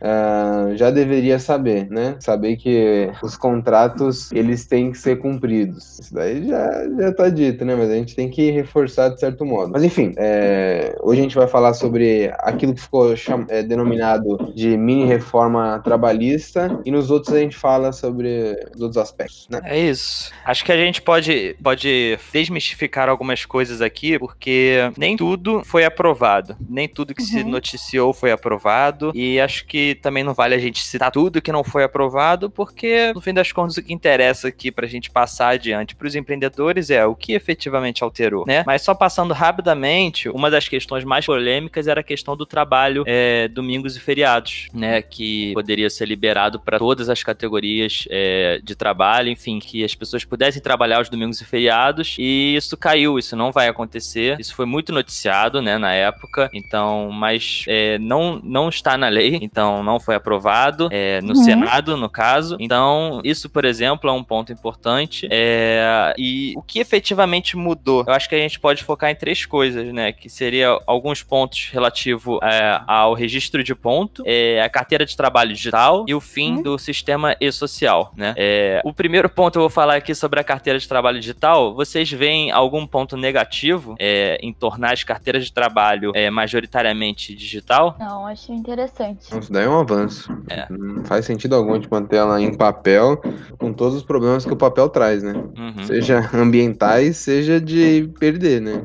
ah, 0.00 0.72
já 0.74 0.90
deveria 0.90 1.38
saber, 1.38 1.88
né? 1.88 2.16
Saber 2.18 2.56
que 2.56 3.08
os 3.22 3.36
contratos 3.36 4.32
eles 4.32 4.66
têm 4.66 4.90
que 4.90 4.98
ser 4.98 5.20
cumpridos. 5.20 6.00
Isso 6.00 6.12
daí 6.12 6.48
já, 6.48 6.88
já 6.98 7.12
tá 7.12 7.28
dito, 7.28 7.64
né? 7.64 7.76
Mas 7.76 7.90
a 7.90 7.94
gente 7.94 8.16
tem 8.16 8.28
que 8.28 8.50
reforçar 8.50 9.10
de 9.10 9.20
certo 9.20 9.46
modo. 9.46 9.70
Mas 9.70 9.84
enfim, 9.84 10.12
é, 10.16 10.96
hoje 11.00 11.20
a 11.20 11.22
gente 11.22 11.36
vai 11.36 11.46
falar 11.46 11.74
sobre 11.74 12.28
aquilo 12.40 12.74
que 12.74 12.80
ficou 12.80 13.14
é, 13.48 13.62
denominado 13.62 14.52
de 14.52 14.76
mini 14.76 15.06
reforma 15.06 15.80
trabalhista 15.84 16.76
e 16.84 16.90
nos 16.90 17.08
outros 17.08 17.32
a 17.32 17.38
gente 17.38 17.56
fala 17.56 17.92
sobre 17.92 18.56
os 18.74 18.80
outros 18.80 18.96
aspectos, 18.96 19.46
né? 19.48 19.60
É 19.62 19.78
isso. 19.78 20.32
Acho 20.44 20.64
que 20.64 20.72
a 20.72 20.76
gente 20.76 21.00
pode, 21.00 21.56
pode 21.62 22.18
desmistificar 22.32 23.08
algumas 23.08 23.44
coisas 23.44 23.80
aqui, 23.80 24.18
porque 24.18 24.90
nem 24.98 25.16
tudo 25.16 25.35
foi 25.64 25.84
aprovado. 25.84 26.56
Nem 26.68 26.88
tudo 26.88 27.14
que 27.14 27.22
se 27.22 27.42
Uhum. 27.42 27.48
noticiou 27.50 28.12
foi 28.12 28.30
aprovado. 28.32 29.12
E 29.14 29.38
acho 29.40 29.66
que 29.66 29.94
também 29.96 30.22
não 30.24 30.34
vale 30.34 30.54
a 30.54 30.58
gente 30.58 30.82
citar 30.82 31.10
tudo 31.10 31.40
que 31.42 31.52
não 31.52 31.62
foi 31.64 31.84
aprovado, 31.84 32.48
porque 32.50 33.12
no 33.14 33.20
fim 33.20 33.32
das 33.34 33.52
contas 33.52 33.76
o 33.76 33.82
que 33.82 33.92
interessa 33.92 34.48
aqui 34.48 34.70
pra 34.70 34.86
gente 34.86 35.10
passar 35.10 35.48
adiante 35.50 35.94
pros 35.94 36.14
empreendedores 36.14 36.90
é 36.90 37.04
o 37.06 37.14
que 37.14 37.32
efetivamente 37.32 38.02
alterou, 38.04 38.44
né? 38.46 38.62
Mas 38.66 38.82
só 38.82 38.94
passando 38.94 39.32
rapidamente, 39.34 40.28
uma 40.28 40.50
das 40.50 40.68
questões 40.68 41.04
mais 41.04 41.26
polêmicas 41.26 41.86
era 41.88 42.00
a 42.00 42.04
questão 42.04 42.36
do 42.36 42.46
trabalho 42.46 43.02
é, 43.06 43.48
domingos 43.48 43.96
e 43.96 44.00
feriados, 44.00 44.68
né? 44.72 45.02
Que 45.02 45.52
poderia 45.54 45.90
ser 45.90 46.06
liberado 46.06 46.60
para 46.60 46.78
todas 46.78 47.08
as 47.08 47.22
categorias 47.22 48.06
é, 48.10 48.60
de 48.62 48.74
trabalho, 48.74 49.28
enfim, 49.28 49.58
que 49.58 49.84
as 49.84 49.94
pessoas 49.94 50.24
pudessem 50.24 50.62
trabalhar 50.62 51.00
os 51.00 51.08
domingos 51.08 51.40
e 51.40 51.44
feriados. 51.44 52.16
E 52.18 52.54
isso 52.56 52.76
caiu, 52.76 53.18
isso 53.18 53.34
não 53.36 53.50
vai 53.50 53.68
acontecer. 53.68 54.38
Isso 54.38 54.54
foi 54.54 54.66
muito 54.66 54.92
noticiado, 54.92 55.25
né, 55.62 55.78
na 55.78 55.92
época. 55.92 56.50
Então, 56.52 57.10
mas 57.12 57.64
é, 57.68 57.98
não, 57.98 58.40
não 58.42 58.68
está 58.68 58.96
na 58.96 59.08
lei, 59.08 59.38
então 59.42 59.82
não 59.82 59.98
foi 60.00 60.14
aprovado 60.14 60.88
é, 60.90 61.20
no 61.22 61.28
Uhum. 61.36 61.44
Senado, 61.44 61.96
no 61.96 62.08
caso. 62.08 62.56
Então, 62.58 63.20
isso, 63.22 63.48
por 63.48 63.64
exemplo, 63.64 64.08
é 64.08 64.12
um 64.12 64.22
ponto 64.24 64.52
importante. 64.52 65.28
É, 65.30 66.14
e 66.18 66.52
o 66.56 66.62
que 66.62 66.78
efetivamente 66.80 67.56
mudou? 67.56 68.04
Eu 68.06 68.12
acho 68.14 68.28
que 68.28 68.34
a 68.34 68.38
gente 68.38 68.58
pode 68.58 68.82
focar 68.82 69.10
em 69.10 69.14
três 69.14 69.44
coisas, 69.44 69.92
né? 69.92 70.12
Que 70.12 70.28
seria 70.28 70.78
alguns 70.86 71.22
pontos 71.22 71.68
relativo 71.72 72.38
é, 72.42 72.80
ao 72.86 73.14
registro 73.14 73.62
de 73.62 73.74
ponto, 73.74 74.22
é, 74.26 74.60
a 74.62 74.68
carteira 74.68 75.04
de 75.04 75.16
trabalho 75.16 75.52
digital 75.52 76.04
e 76.08 76.14
o 76.14 76.20
fim 76.20 76.56
Uhum. 76.56 76.62
do 76.62 76.78
sistema 76.78 77.36
e-social, 77.40 78.12
né? 78.16 78.34
É, 78.36 78.80
o 78.84 78.92
primeiro 78.92 79.28
ponto 79.28 79.56
eu 79.56 79.62
vou 79.62 79.70
falar 79.70 79.96
aqui 79.96 80.14
sobre 80.14 80.40
a 80.40 80.44
carteira 80.44 80.78
de 80.78 80.86
trabalho 80.88 81.18
digital. 81.20 81.74
Vocês 81.74 82.10
veem 82.10 82.50
algum 82.50 82.86
ponto 82.86 83.16
negativo 83.16 83.94
em 84.40 84.52
tornar 84.52 84.92
as 84.92 85.02
carteiras 85.04 85.15
de 85.22 85.52
trabalho 85.52 86.12
é, 86.14 86.30
majoritariamente 86.30 87.34
digital? 87.34 87.96
Não, 87.98 88.26
achei 88.26 88.54
interessante. 88.54 89.22
Isso 89.38 89.52
daí 89.52 89.64
é 89.64 89.68
um 89.68 89.78
avanço. 89.80 90.30
É. 90.48 90.66
Não 90.70 91.04
faz 91.04 91.24
sentido 91.24 91.54
algum 91.54 91.72
a 91.72 91.76
gente 91.76 91.90
manter 91.90 92.16
ela 92.16 92.40
em 92.40 92.54
papel, 92.54 93.20
com 93.58 93.72
todos 93.72 93.94
os 93.96 94.02
problemas 94.02 94.44
que 94.44 94.52
o 94.52 94.56
papel 94.56 94.88
traz, 94.88 95.22
né? 95.22 95.32
Uhum. 95.32 95.84
Seja 95.84 96.28
ambientais, 96.34 97.16
seja 97.16 97.60
de 97.60 98.10
perder, 98.18 98.60
né? 98.60 98.82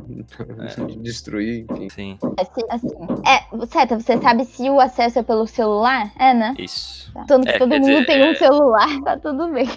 É. 0.78 0.82
De 0.92 0.98
destruir, 0.98 1.66
enfim. 1.80 2.18
Sim, 2.22 2.34
Assim, 2.40 2.62
assim. 2.70 2.88
É, 3.26 3.66
Seta, 3.68 4.00
você 4.00 4.18
sabe 4.20 4.46
se 4.46 4.70
o 4.70 4.80
acesso 4.80 5.20
é 5.20 5.24
pelo 5.24 5.46
celular? 5.48 6.12
É, 6.18 6.34
né? 6.34 6.54
isso. 6.58 7.12
Tá. 7.14 7.24
Tanto 7.28 7.46
que 7.46 7.54
É, 7.54 7.58
todo 7.60 7.70
mundo 7.72 7.86
dizer, 7.86 8.06
tem 8.06 8.22
é- 8.22 8.32
um 8.32 8.36
celular, 8.36 8.88
tá 9.04 9.18
tudo 9.18 9.50
bem. 9.52 9.68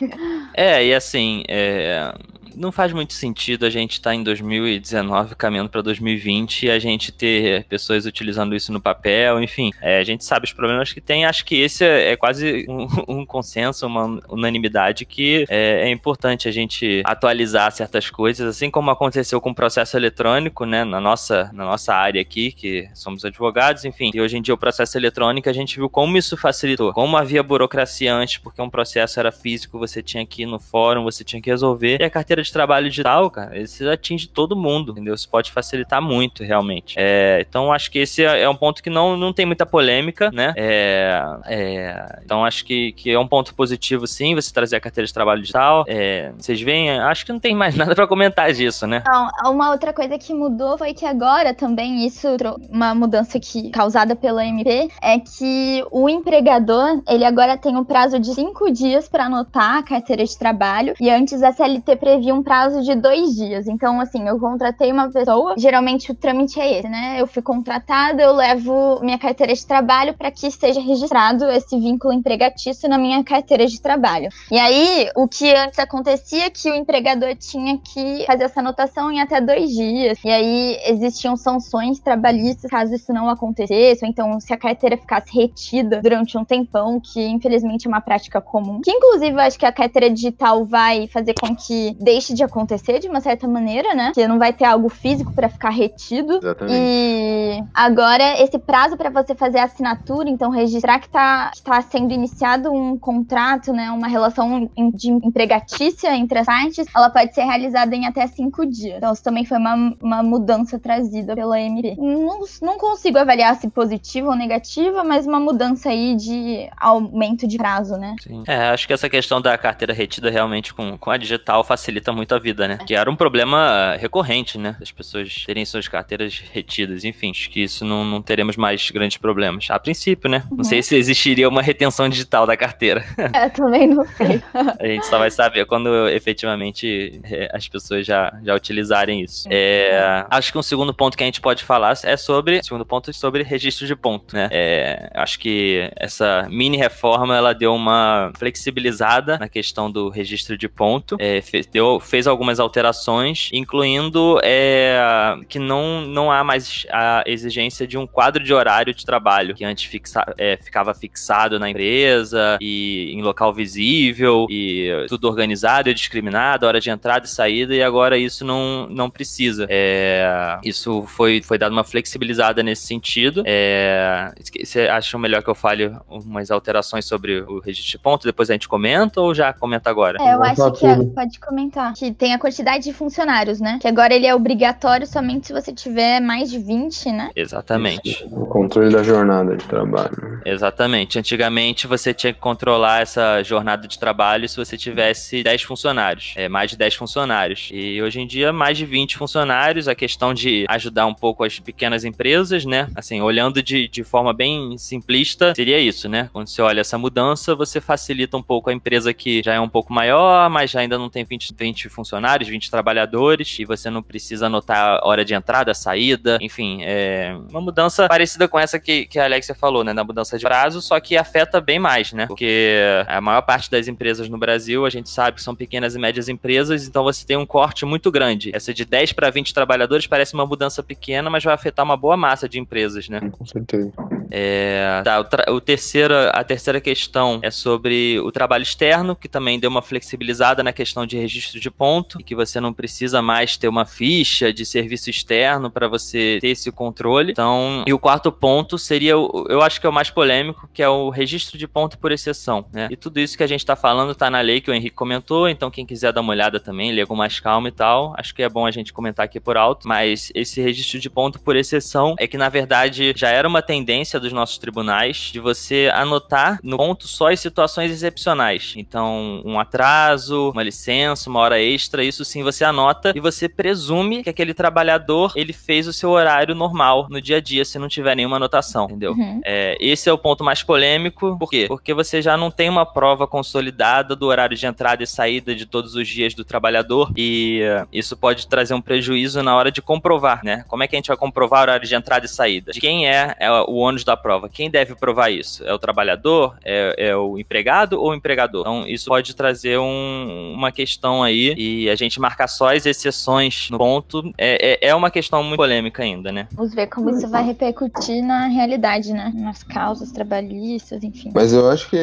É, 0.54 0.84
e 0.86 0.94
assim, 0.94 1.42
é, 1.48 2.12
não 2.56 2.72
faz 2.72 2.92
muito 2.92 3.12
sentido 3.12 3.66
a 3.66 3.70
gente 3.70 3.92
estar 3.92 4.14
em 4.14 4.22
2019 4.22 5.34
caminhando 5.34 5.68
para 5.68 5.82
2020 5.82 6.66
e 6.66 6.70
a 6.70 6.78
gente 6.78 7.12
ter 7.12 7.64
pessoas 7.64 8.06
utilizando 8.06 8.54
isso 8.54 8.72
no 8.72 8.80
papel, 8.80 9.42
enfim. 9.42 9.72
É, 9.80 9.98
a 9.98 10.04
gente 10.04 10.24
sabe 10.24 10.46
os 10.46 10.52
problemas 10.52 10.92
que 10.92 11.00
tem. 11.00 11.24
Acho 11.24 11.44
que 11.44 11.56
esse 11.60 11.84
é, 11.84 12.12
é 12.12 12.16
quase 12.16 12.66
um, 12.68 12.86
um 13.20 13.26
consenso, 13.26 13.86
uma 13.86 14.20
unanimidade 14.28 15.04
que 15.04 15.44
é, 15.48 15.88
é 15.88 15.90
importante 15.90 16.48
a 16.48 16.52
gente 16.52 17.02
atualizar 17.04 17.70
certas 17.72 18.10
coisas, 18.10 18.46
assim 18.46 18.70
como 18.70 18.90
aconteceu 18.90 19.40
com 19.40 19.50
o 19.50 19.54
processo 19.54 19.96
eletrônico, 19.96 20.64
né, 20.64 20.84
na 20.84 21.00
nossa, 21.00 21.50
na 21.52 21.64
nossa 21.64 21.94
área 21.94 22.20
aqui, 22.20 22.52
que 22.52 22.88
somos 22.94 23.24
advogados, 23.24 23.84
enfim. 23.84 24.10
E 24.14 24.20
hoje 24.20 24.36
em 24.36 24.42
dia 24.42 24.54
o 24.54 24.58
processo 24.58 24.96
eletrônico 24.96 25.48
a 25.48 25.52
gente 25.52 25.76
viu 25.76 25.88
como 25.88 26.16
isso 26.16 26.36
facilitou, 26.36 26.92
como 26.92 27.16
havia 27.16 27.42
burocracia 27.42 28.14
antes, 28.14 28.38
porque 28.38 28.60
um 28.62 28.70
processo 28.70 29.18
era 29.18 29.32
físico, 29.32 29.78
você 29.78 30.02
tinha 30.02 30.24
que 30.24 30.42
ir 30.42 30.46
no 30.46 30.58
fórum, 30.58 31.04
você 31.04 31.24
tinha 31.24 31.40
que 31.40 31.50
resolver. 31.50 32.00
E 32.00 32.04
a 32.04 32.10
carteira 32.10 32.43
de 32.44 32.52
trabalho 32.52 32.88
digital, 32.88 33.30
cara, 33.30 33.58
isso 33.58 33.88
atinge 33.88 34.28
todo 34.28 34.56
mundo, 34.56 34.92
entendeu? 34.92 35.14
Isso 35.14 35.28
pode 35.28 35.50
facilitar 35.50 36.00
muito, 36.00 36.42
realmente. 36.42 36.94
É, 36.98 37.44
então, 37.48 37.72
acho 37.72 37.90
que 37.90 37.98
esse 37.98 38.22
é 38.22 38.48
um 38.48 38.56
ponto 38.56 38.82
que 38.82 38.90
não, 38.90 39.16
não 39.16 39.32
tem 39.32 39.46
muita 39.46 39.66
polêmica, 39.66 40.30
né? 40.32 40.52
É, 40.56 41.22
é, 41.46 42.20
então, 42.24 42.44
acho 42.44 42.64
que, 42.64 42.92
que 42.92 43.10
é 43.10 43.18
um 43.18 43.26
ponto 43.26 43.54
positivo, 43.54 44.06
sim, 44.06 44.34
você 44.34 44.52
trazer 44.52 44.76
a 44.76 44.80
carteira 44.80 45.06
de 45.06 45.14
trabalho 45.14 45.40
digital. 45.40 45.84
É, 45.86 46.32
vocês 46.36 46.60
veem, 46.60 46.90
acho 46.90 47.24
que 47.24 47.32
não 47.32 47.40
tem 47.40 47.54
mais 47.54 47.74
nada 47.76 47.94
pra 47.94 48.06
comentar 48.06 48.52
disso, 48.52 48.86
né? 48.86 49.02
Não, 49.06 49.52
uma 49.52 49.70
outra 49.70 49.92
coisa 49.92 50.18
que 50.18 50.34
mudou 50.34 50.76
foi 50.78 50.92
que 50.94 51.04
agora 51.04 51.54
também, 51.54 52.06
isso, 52.06 52.28
uma 52.70 52.94
mudança 52.94 53.38
que 53.40 53.70
causada 53.70 54.14
pela 54.14 54.44
MP, 54.44 54.88
é 55.00 55.18
que 55.18 55.84
o 55.90 56.08
empregador, 56.08 57.02
ele 57.08 57.24
agora 57.24 57.56
tem 57.56 57.76
um 57.76 57.84
prazo 57.84 58.18
de 58.18 58.34
cinco 58.34 58.70
dias 58.70 59.08
para 59.08 59.26
anotar 59.26 59.78
a 59.78 59.82
carteira 59.82 60.24
de 60.24 60.38
trabalho, 60.38 60.94
e 61.00 61.10
antes 61.10 61.42
a 61.42 61.52
CLT 61.52 61.96
previa 61.96 62.33
um 62.34 62.42
prazo 62.42 62.82
de 62.82 62.94
dois 62.94 63.34
dias. 63.34 63.66
Então, 63.66 64.00
assim, 64.00 64.26
eu 64.26 64.38
contratei 64.38 64.92
uma 64.92 65.10
pessoa, 65.10 65.54
geralmente 65.56 66.10
o 66.10 66.14
trâmite 66.14 66.60
é 66.60 66.78
esse, 66.78 66.88
né? 66.88 67.16
Eu 67.18 67.26
fui 67.26 67.42
contratada, 67.42 68.22
eu 68.22 68.32
levo 68.32 69.00
minha 69.02 69.18
carteira 69.18 69.54
de 69.54 69.66
trabalho 69.66 70.14
para 70.14 70.30
que 70.30 70.46
esteja 70.46 70.80
registrado 70.80 71.44
esse 71.50 71.78
vínculo 71.78 72.12
empregatício 72.12 72.88
na 72.88 72.98
minha 72.98 73.22
carteira 73.24 73.66
de 73.66 73.80
trabalho. 73.80 74.28
E 74.50 74.58
aí, 74.58 75.08
o 75.16 75.26
que 75.28 75.54
antes 75.54 75.78
acontecia 75.78 76.46
é 76.46 76.50
que 76.50 76.70
o 76.70 76.74
empregador 76.74 77.34
tinha 77.36 77.78
que 77.78 78.24
fazer 78.26 78.44
essa 78.44 78.60
anotação 78.60 79.10
em 79.10 79.20
até 79.20 79.40
dois 79.40 79.70
dias. 79.70 80.18
E 80.24 80.28
aí, 80.28 80.78
existiam 80.86 81.36
sanções 81.36 82.00
trabalhistas 82.00 82.70
caso 82.70 82.94
isso 82.94 83.12
não 83.12 83.28
acontecesse, 83.28 84.04
ou 84.04 84.10
então 84.10 84.40
se 84.40 84.52
a 84.52 84.56
carteira 84.56 84.96
ficasse 84.96 85.32
retida 85.32 86.00
durante 86.02 86.36
um 86.36 86.44
tempão, 86.44 87.00
que 87.00 87.24
infelizmente 87.26 87.86
é 87.86 87.88
uma 87.88 88.00
prática 88.00 88.40
comum. 88.40 88.80
Que 88.82 88.90
inclusive 88.90 89.32
eu 89.32 89.40
acho 89.40 89.58
que 89.58 89.66
a 89.66 89.72
carteira 89.72 90.10
digital 90.10 90.64
vai 90.64 91.06
fazer 91.08 91.34
com 91.40 91.54
que 91.54 91.96
deixe 92.00 92.23
de 92.32 92.42
acontecer 92.42 92.98
de 92.98 93.08
uma 93.08 93.20
certa 93.20 93.46
maneira, 93.46 93.94
né? 93.94 94.12
Que 94.14 94.26
não 94.26 94.38
vai 94.38 94.52
ter 94.52 94.64
algo 94.64 94.88
físico 94.88 95.32
para 95.32 95.48
ficar 95.48 95.70
retido. 95.70 96.38
Exatamente. 96.38 96.76
E 96.76 97.62
agora, 97.74 98.42
esse 98.42 98.58
prazo 98.58 98.96
para 98.96 99.10
você 99.10 99.34
fazer 99.34 99.58
a 99.58 99.64
assinatura, 99.64 100.30
então 100.30 100.50
registrar 100.50 100.98
que 100.98 101.06
está 101.06 101.50
tá 101.62 101.82
sendo 101.82 102.12
iniciado 102.12 102.72
um 102.72 102.96
contrato, 102.98 103.72
né, 103.72 103.90
uma 103.90 104.06
relação 104.06 104.70
de 104.94 105.10
empregatícia 105.10 106.14
entre 106.16 106.38
as 106.38 106.46
partes, 106.46 106.86
ela 106.94 107.10
pode 107.10 107.34
ser 107.34 107.42
realizada 107.42 107.94
em 107.94 108.06
até 108.06 108.26
cinco 108.26 108.64
dias. 108.64 108.98
Então, 108.98 109.12
isso 109.12 109.22
também 109.22 109.44
foi 109.44 109.58
uma, 109.58 109.94
uma 110.00 110.22
mudança 110.22 110.78
trazida 110.78 111.34
pela 111.34 111.60
MP. 111.60 111.96
Não, 111.98 112.40
não 112.62 112.78
consigo 112.78 113.18
avaliar 113.18 113.56
se 113.56 113.68
positiva 113.68 114.28
ou 114.28 114.36
negativa, 114.36 115.02
mas 115.02 115.26
uma 115.26 115.40
mudança 115.40 115.88
aí 115.88 116.14
de 116.14 116.68
aumento 116.76 117.46
de 117.46 117.56
prazo, 117.56 117.96
né? 117.96 118.14
Sim. 118.20 118.44
É, 118.46 118.68
acho 118.68 118.86
que 118.86 118.92
essa 118.92 119.08
questão 119.08 119.40
da 119.40 119.56
carteira 119.58 119.92
retida 119.92 120.30
realmente 120.30 120.72
com, 120.72 120.96
com 120.96 121.10
a 121.10 121.16
digital 121.16 121.64
facilita 121.64 122.12
muito 122.14 122.34
a 122.34 122.38
vida, 122.38 122.66
né? 122.68 122.78
Que 122.86 122.94
era 122.94 123.10
um 123.10 123.16
problema 123.16 123.96
recorrente, 123.98 124.58
né? 124.58 124.76
Das 124.78 124.90
pessoas 124.90 125.44
terem 125.46 125.64
suas 125.64 125.88
carteiras 125.88 126.42
retidas. 126.52 127.04
Enfim, 127.04 127.30
acho 127.30 127.50
que 127.50 127.62
isso 127.62 127.84
não, 127.84 128.04
não 128.04 128.22
teremos 128.22 128.56
mais 128.56 128.90
grandes 128.90 129.16
problemas. 129.16 129.66
A 129.70 129.78
princípio, 129.78 130.28
né? 130.30 130.44
Não 130.50 130.64
sei 130.64 130.82
se 130.82 130.96
existiria 130.96 131.48
uma 131.48 131.62
retenção 131.62 132.08
digital 132.08 132.46
da 132.46 132.56
carteira. 132.56 133.04
Eu 133.18 133.50
também 133.50 133.88
não 133.88 134.04
sei. 134.06 134.42
A 134.80 134.86
gente 134.86 135.06
só 135.06 135.18
vai 135.18 135.30
saber 135.30 135.66
quando 135.66 136.08
efetivamente 136.08 137.20
é, 137.24 137.50
as 137.52 137.68
pessoas 137.68 138.06
já, 138.06 138.32
já 138.42 138.54
utilizarem 138.54 139.22
isso. 139.22 139.48
É, 139.50 140.24
acho 140.30 140.52
que 140.52 140.58
um 140.58 140.62
segundo 140.62 140.92
ponto 140.94 141.16
que 141.16 141.22
a 141.22 141.26
gente 141.26 141.40
pode 141.40 141.64
falar 141.64 141.94
é 142.04 142.16
sobre. 142.16 142.62
Segundo 142.62 142.84
ponto 142.84 143.10
é 143.10 143.12
sobre 143.12 143.42
registro 143.42 143.86
de 143.86 143.96
ponto, 143.96 144.34
né? 144.34 144.48
É, 144.50 145.10
acho 145.14 145.38
que 145.38 145.90
essa 145.96 146.46
mini 146.50 146.76
reforma 146.76 147.36
ela 147.36 147.52
deu 147.52 147.74
uma 147.74 148.32
flexibilizada 148.36 149.38
na 149.38 149.48
questão 149.48 149.90
do 149.90 150.08
registro 150.08 150.56
de 150.56 150.68
ponto. 150.68 151.16
É, 151.18 151.42
deu, 151.72 152.00
fez 152.04 152.26
algumas 152.26 152.60
alterações, 152.60 153.50
incluindo 153.52 154.38
é, 154.42 155.36
que 155.48 155.58
não, 155.58 156.02
não 156.02 156.30
há 156.30 156.44
mais 156.44 156.86
a 156.90 157.22
exigência 157.26 157.86
de 157.86 157.98
um 157.98 158.06
quadro 158.06 158.42
de 158.42 158.52
horário 158.52 158.94
de 158.94 159.04
trabalho, 159.04 159.54
que 159.54 159.64
antes 159.64 159.84
fixa, 159.84 160.24
é, 160.38 160.56
ficava 160.56 160.94
fixado 160.94 161.58
na 161.58 161.70
empresa 161.70 162.58
e 162.60 163.12
em 163.12 163.22
local 163.22 163.52
visível 163.52 164.46
e 164.48 165.06
tudo 165.08 165.28
organizado 165.28 165.88
e 165.88 165.94
discriminado, 165.94 166.66
hora 166.66 166.80
de 166.80 166.90
entrada 166.90 167.26
e 167.26 167.28
saída, 167.28 167.74
e 167.74 167.82
agora 167.82 168.16
isso 168.16 168.44
não, 168.44 168.86
não 168.88 169.10
precisa. 169.10 169.66
É, 169.68 170.58
isso 170.62 171.02
foi, 171.06 171.42
foi 171.42 171.58
dado 171.58 171.72
uma 171.72 171.84
flexibilizada 171.84 172.62
nesse 172.62 172.86
sentido. 172.86 173.42
É, 173.46 174.32
você 174.62 174.82
acha 174.82 175.18
melhor 175.18 175.42
que 175.42 175.50
eu 175.50 175.54
fale 175.54 175.92
umas 176.08 176.50
alterações 176.50 177.04
sobre 177.04 177.40
o 177.40 177.60
registro 177.60 177.90
de 177.90 177.98
ponto, 177.98 178.26
depois 178.26 178.50
a 178.50 178.54
gente 178.54 178.68
comenta 178.68 179.20
ou 179.20 179.34
já 179.34 179.52
comenta 179.52 179.90
agora? 179.90 180.18
É, 180.20 180.34
eu 180.34 180.42
acho 180.42 180.72
que 180.72 180.86
é, 180.86 180.96
pode 180.96 181.38
comentar. 181.40 181.83
Que 181.92 182.12
tem 182.12 182.34
a 182.34 182.38
quantidade 182.38 182.84
de 182.84 182.92
funcionários, 182.92 183.60
né? 183.60 183.78
Que 183.80 183.88
agora 183.88 184.14
ele 184.14 184.26
é 184.26 184.34
obrigatório 184.34 185.06
somente 185.06 185.48
se 185.48 185.52
você 185.52 185.72
tiver 185.72 186.20
mais 186.20 186.50
de 186.50 186.58
20, 186.58 187.10
né? 187.12 187.30
Exatamente. 187.34 188.26
O 188.30 188.46
controle 188.46 188.92
da 188.92 189.02
jornada 189.02 189.56
de 189.56 189.64
trabalho. 189.64 190.40
Exatamente. 190.44 191.18
Antigamente 191.18 191.86
você 191.86 192.14
tinha 192.14 192.32
que 192.32 192.40
controlar 192.40 193.02
essa 193.02 193.42
jornada 193.42 193.86
de 193.86 193.98
trabalho 193.98 194.48
se 194.48 194.56
você 194.56 194.76
tivesse 194.76 195.42
10 195.42 195.62
funcionários. 195.62 196.34
É, 196.36 196.48
mais 196.48 196.70
de 196.70 196.76
10 196.76 196.94
funcionários. 196.94 197.70
E 197.72 198.00
hoje 198.02 198.20
em 198.20 198.26
dia, 198.26 198.52
mais 198.52 198.76
de 198.78 198.86
20 198.86 199.16
funcionários. 199.16 199.88
A 199.88 199.94
questão 199.94 200.32
de 200.32 200.64
ajudar 200.68 201.06
um 201.06 201.14
pouco 201.14 201.44
as 201.44 201.58
pequenas 201.58 202.04
empresas, 202.04 202.64
né? 202.64 202.88
Assim, 202.94 203.20
olhando 203.20 203.62
de, 203.62 203.88
de 203.88 204.04
forma 204.04 204.32
bem 204.32 204.76
simplista, 204.78 205.54
seria 205.54 205.78
isso, 205.78 206.08
né? 206.08 206.28
Quando 206.32 206.48
você 206.48 206.62
olha 206.62 206.80
essa 206.80 206.98
mudança, 206.98 207.54
você 207.54 207.80
facilita 207.80 208.36
um 208.36 208.42
pouco 208.42 208.70
a 208.70 208.72
empresa 208.72 209.12
que 209.12 209.42
já 209.42 209.54
é 209.54 209.60
um 209.60 209.68
pouco 209.68 209.92
maior, 209.92 210.48
mas 210.50 210.70
já 210.70 210.80
ainda 210.80 210.98
não 210.98 211.08
tem 211.08 211.24
20, 211.24 211.54
20 211.58 211.73
funcionários, 211.88 212.48
20 212.48 212.70
trabalhadores, 212.70 213.56
e 213.58 213.64
você 213.64 213.90
não 213.90 214.02
precisa 214.02 214.46
anotar 214.46 215.00
a 215.02 215.06
hora 215.06 215.24
de 215.24 215.34
entrada, 215.34 215.74
saída, 215.74 216.38
enfim, 216.40 216.80
é 216.82 217.36
uma 217.50 217.60
mudança 217.60 218.08
parecida 218.08 218.48
com 218.48 218.58
essa 218.58 218.78
que, 218.78 219.06
que 219.06 219.18
a 219.18 219.24
Alexia 219.24 219.54
falou, 219.54 219.84
né? 219.84 219.92
Na 219.92 220.04
mudança 220.04 220.38
de 220.38 220.44
prazo, 220.44 220.80
só 220.80 220.98
que 221.00 221.16
afeta 221.16 221.60
bem 221.60 221.78
mais, 221.78 222.12
né? 222.12 222.26
Porque 222.26 222.76
a 223.06 223.20
maior 223.20 223.42
parte 223.42 223.70
das 223.70 223.88
empresas 223.88 224.28
no 224.28 224.38
Brasil, 224.38 224.86
a 224.86 224.90
gente 224.90 225.08
sabe 225.08 225.36
que 225.36 225.42
são 225.42 225.54
pequenas 225.54 225.94
e 225.94 225.98
médias 225.98 226.28
empresas, 226.28 226.86
então 226.86 227.02
você 227.02 227.26
tem 227.26 227.36
um 227.36 227.46
corte 227.46 227.84
muito 227.84 228.10
grande. 228.10 228.50
Essa 228.54 228.72
de 228.72 228.84
10 228.84 229.12
para 229.12 229.30
20 229.30 229.52
trabalhadores 229.54 230.06
parece 230.06 230.34
uma 230.34 230.46
mudança 230.46 230.82
pequena, 230.82 231.30
mas 231.30 231.44
vai 231.44 231.54
afetar 231.54 231.84
uma 231.84 231.96
boa 231.96 232.16
massa 232.16 232.48
de 232.48 232.58
empresas, 232.58 233.08
né? 233.08 233.20
Com 233.32 233.44
certeza. 233.46 233.92
É, 234.30 235.02
tá, 235.04 235.20
o, 235.20 235.54
o 235.54 235.60
terceira, 235.60 236.30
a 236.30 236.42
terceira 236.42 236.80
questão 236.80 237.38
é 237.42 237.50
sobre 237.50 238.18
o 238.20 238.32
trabalho 238.32 238.62
externo, 238.62 239.14
que 239.14 239.28
também 239.28 239.60
deu 239.60 239.70
uma 239.70 239.82
flexibilizada 239.82 240.62
na 240.62 240.72
questão 240.72 241.06
de 241.06 241.16
registro 241.16 241.60
de 241.60 241.63
ponto, 241.70 242.20
e 242.20 242.24
que 242.24 242.34
você 242.34 242.60
não 242.60 242.72
precisa 242.72 243.22
mais 243.22 243.56
ter 243.56 243.68
uma 243.68 243.84
ficha 243.84 244.52
de 244.52 244.64
serviço 244.64 245.10
externo 245.10 245.70
para 245.70 245.88
você 245.88 246.38
ter 246.40 246.48
esse 246.48 246.70
controle. 246.70 247.32
Então, 247.32 247.84
e 247.86 247.92
o 247.92 247.98
quarto 247.98 248.30
ponto 248.30 248.78
seria, 248.78 249.12
eu 249.12 249.62
acho 249.62 249.80
que 249.80 249.86
é 249.86 249.90
o 249.90 249.92
mais 249.92 250.10
polêmico, 250.10 250.68
que 250.72 250.82
é 250.82 250.88
o 250.88 251.10
registro 251.10 251.58
de 251.58 251.66
ponto 251.66 251.98
por 251.98 252.12
exceção, 252.12 252.66
né? 252.72 252.88
E 252.90 252.96
tudo 252.96 253.20
isso 253.20 253.36
que 253.36 253.42
a 253.42 253.46
gente 253.46 253.64
tá 253.64 253.76
falando 253.76 254.14
tá 254.14 254.30
na 254.30 254.40
lei 254.40 254.60
que 254.60 254.70
o 254.70 254.74
Henrique 254.74 254.96
comentou, 254.96 255.48
então 255.48 255.70
quem 255.70 255.86
quiser 255.86 256.12
dar 256.12 256.20
uma 256.20 256.32
olhada 256.32 256.60
também, 256.60 256.92
ler 256.92 257.06
com 257.06 257.14
mais 257.14 257.40
calma 257.40 257.68
e 257.68 257.72
tal, 257.72 258.14
acho 258.16 258.34
que 258.34 258.42
é 258.42 258.48
bom 258.48 258.66
a 258.66 258.70
gente 258.70 258.92
comentar 258.92 259.24
aqui 259.24 259.40
por 259.40 259.56
alto, 259.56 259.86
mas 259.88 260.30
esse 260.34 260.60
registro 260.60 260.98
de 260.98 261.10
ponto 261.10 261.40
por 261.40 261.56
exceção 261.56 262.14
é 262.18 262.26
que 262.26 262.38
na 262.38 262.48
verdade 262.48 263.12
já 263.16 263.28
era 263.28 263.48
uma 263.48 263.62
tendência 263.62 264.20
dos 264.20 264.32
nossos 264.32 264.58
tribunais 264.58 265.30
de 265.32 265.40
você 265.40 265.90
anotar 265.92 266.58
no 266.62 266.76
ponto 266.76 267.06
só 267.06 267.30
as 267.30 267.40
situações 267.40 267.90
excepcionais. 267.90 268.74
Então, 268.76 269.42
um 269.44 269.58
atraso, 269.58 270.50
uma 270.50 270.62
licença, 270.62 271.28
uma 271.28 271.40
hora 271.40 271.53
extra, 271.60 272.02
isso 272.04 272.24
sim 272.24 272.42
você 272.42 272.64
anota 272.64 273.12
e 273.14 273.20
você 273.20 273.48
presume 273.48 274.22
que 274.22 274.30
aquele 274.30 274.54
trabalhador 274.54 275.32
ele 275.36 275.52
fez 275.52 275.86
o 275.86 275.92
seu 275.92 276.10
horário 276.10 276.54
normal 276.54 277.06
no 277.10 277.20
dia 277.20 277.36
a 277.36 277.40
dia 277.40 277.64
se 277.64 277.78
não 277.78 277.88
tiver 277.88 278.14
nenhuma 278.14 278.36
anotação, 278.36 278.84
entendeu? 278.86 279.12
Uhum. 279.12 279.40
É, 279.44 279.76
esse 279.80 280.08
é 280.08 280.12
o 280.12 280.18
ponto 280.18 280.42
mais 280.44 280.62
polêmico. 280.62 281.36
Por 281.38 281.50
quê? 281.50 281.66
Porque 281.68 281.92
você 281.94 282.20
já 282.22 282.36
não 282.36 282.50
tem 282.50 282.68
uma 282.68 282.86
prova 282.86 283.26
consolidada 283.26 284.14
do 284.16 284.26
horário 284.26 284.56
de 284.56 284.66
entrada 284.66 285.02
e 285.02 285.06
saída 285.06 285.54
de 285.54 285.66
todos 285.66 285.94
os 285.94 286.06
dias 286.08 286.34
do 286.34 286.44
trabalhador 286.44 287.10
e 287.16 287.60
eh, 287.62 287.86
isso 287.92 288.16
pode 288.16 288.46
trazer 288.46 288.74
um 288.74 288.80
prejuízo 288.80 289.42
na 289.42 289.56
hora 289.56 289.70
de 289.70 289.80
comprovar, 289.82 290.40
né? 290.44 290.64
Como 290.68 290.82
é 290.82 290.88
que 290.88 290.96
a 290.96 290.98
gente 290.98 291.08
vai 291.08 291.16
comprovar 291.16 291.60
o 291.60 291.62
horário 291.62 291.86
de 291.86 291.94
entrada 291.94 292.26
e 292.26 292.28
saída? 292.28 292.72
De 292.72 292.80
quem 292.80 293.08
é, 293.08 293.34
é 293.38 293.50
o 293.50 293.74
ônus 293.74 294.04
da 294.04 294.16
prova? 294.16 294.48
Quem 294.48 294.70
deve 294.70 294.94
provar 294.94 295.30
isso? 295.30 295.64
É 295.64 295.72
o 295.72 295.78
trabalhador? 295.78 296.56
É, 296.64 296.94
é 297.10 297.16
o 297.16 297.38
empregado 297.38 298.00
ou 298.00 298.10
o 298.10 298.14
empregador? 298.14 298.62
Então, 298.62 298.84
isso 298.86 299.06
pode 299.08 299.34
trazer 299.34 299.78
um- 299.78 300.52
uma 300.54 300.70
questão 300.72 301.22
aí 301.22 301.43
e 301.56 301.90
a 301.90 301.94
gente 301.94 302.18
marcar 302.20 302.48
só 302.48 302.74
as 302.74 302.86
exceções 302.86 303.68
no 303.70 303.78
ponto 303.78 304.22
é, 304.38 304.86
é, 304.86 304.88
é 304.88 304.94
uma 304.94 305.10
questão 305.10 305.42
muito 305.42 305.56
polêmica 305.56 306.02
ainda, 306.02 306.32
né? 306.32 306.46
Vamos 306.52 306.74
ver 306.74 306.86
como 306.86 307.10
isso 307.10 307.28
vai 307.28 307.44
repercutir 307.44 308.22
na 308.22 308.46
realidade, 308.46 309.12
né? 309.12 309.32
Nas 309.34 309.62
causas 309.62 310.10
trabalhistas, 310.12 311.02
enfim. 311.02 311.30
Mas 311.34 311.52
eu 311.52 311.68
acho 311.68 311.88
que 311.90 311.96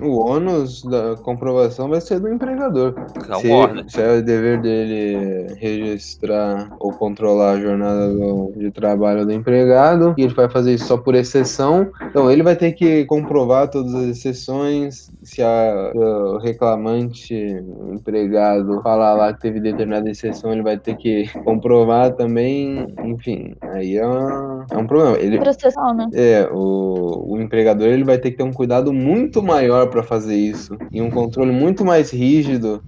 o 0.00 0.16
ônus 0.18 0.82
da 0.82 1.16
comprovação 1.16 1.88
vai 1.88 2.00
ser 2.00 2.18
do 2.20 2.28
empregador. 2.28 2.94
Concordo. 3.26 3.84
Se, 3.88 3.96
se 3.96 4.00
é 4.02 4.18
o 4.18 4.22
dever 4.22 4.60
dele 4.60 5.54
registrar 5.58 6.74
ou 6.80 6.92
controlar 6.92 7.52
a 7.52 7.60
jornada 7.60 8.08
do- 8.12 8.52
de 8.56 8.70
trabalho 8.70 9.24
do 9.26 9.32
empregado, 9.32 10.14
e 10.16 10.22
ele 10.22 10.34
vai 10.34 10.48
fazer 10.48 10.74
isso 10.74 10.86
só 10.86 10.96
por 10.96 11.14
exceção, 11.14 11.90
então 12.02 12.30
ele 12.30 12.42
vai 12.42 12.56
ter 12.56 12.72
que 12.72 13.04
comprovar 13.04 13.68
todas 13.68 13.94
as 13.94 14.04
exceções. 14.04 15.10
Se 15.22 15.42
a, 15.42 15.92
o 15.94 16.38
reclamante, 16.38 17.34
o 17.64 17.94
falar 18.82 19.14
lá 19.14 19.32
que 19.32 19.40
teve 19.40 19.60
determinada 19.60 20.08
exceção, 20.10 20.52
ele 20.52 20.62
vai 20.62 20.78
ter 20.78 20.96
que 20.96 21.28
comprovar 21.44 22.14
também. 22.14 22.94
Enfim, 23.04 23.54
aí 23.62 23.96
é, 23.96 24.06
uma- 24.06 24.66
é 24.70 24.76
um 24.76 24.86
problema. 24.86 25.18
Ele, 25.18 25.38
né? 25.94 26.08
é, 26.14 26.48
o, 26.52 27.32
o 27.34 27.40
empregador 27.40 27.88
ele 27.88 28.04
vai 28.04 28.18
ter 28.18 28.30
que 28.30 28.36
ter 28.36 28.42
um 28.42 28.52
cuidado 28.52 28.92
muito 28.92 29.42
maior 29.42 29.88
para 29.88 30.02
fazer 30.02 30.36
isso 30.36 30.76
e 30.92 31.00
um 31.00 31.10
controle 31.10 31.52
muito 31.52 31.84
mais 31.84 32.10
rígido 32.10 32.82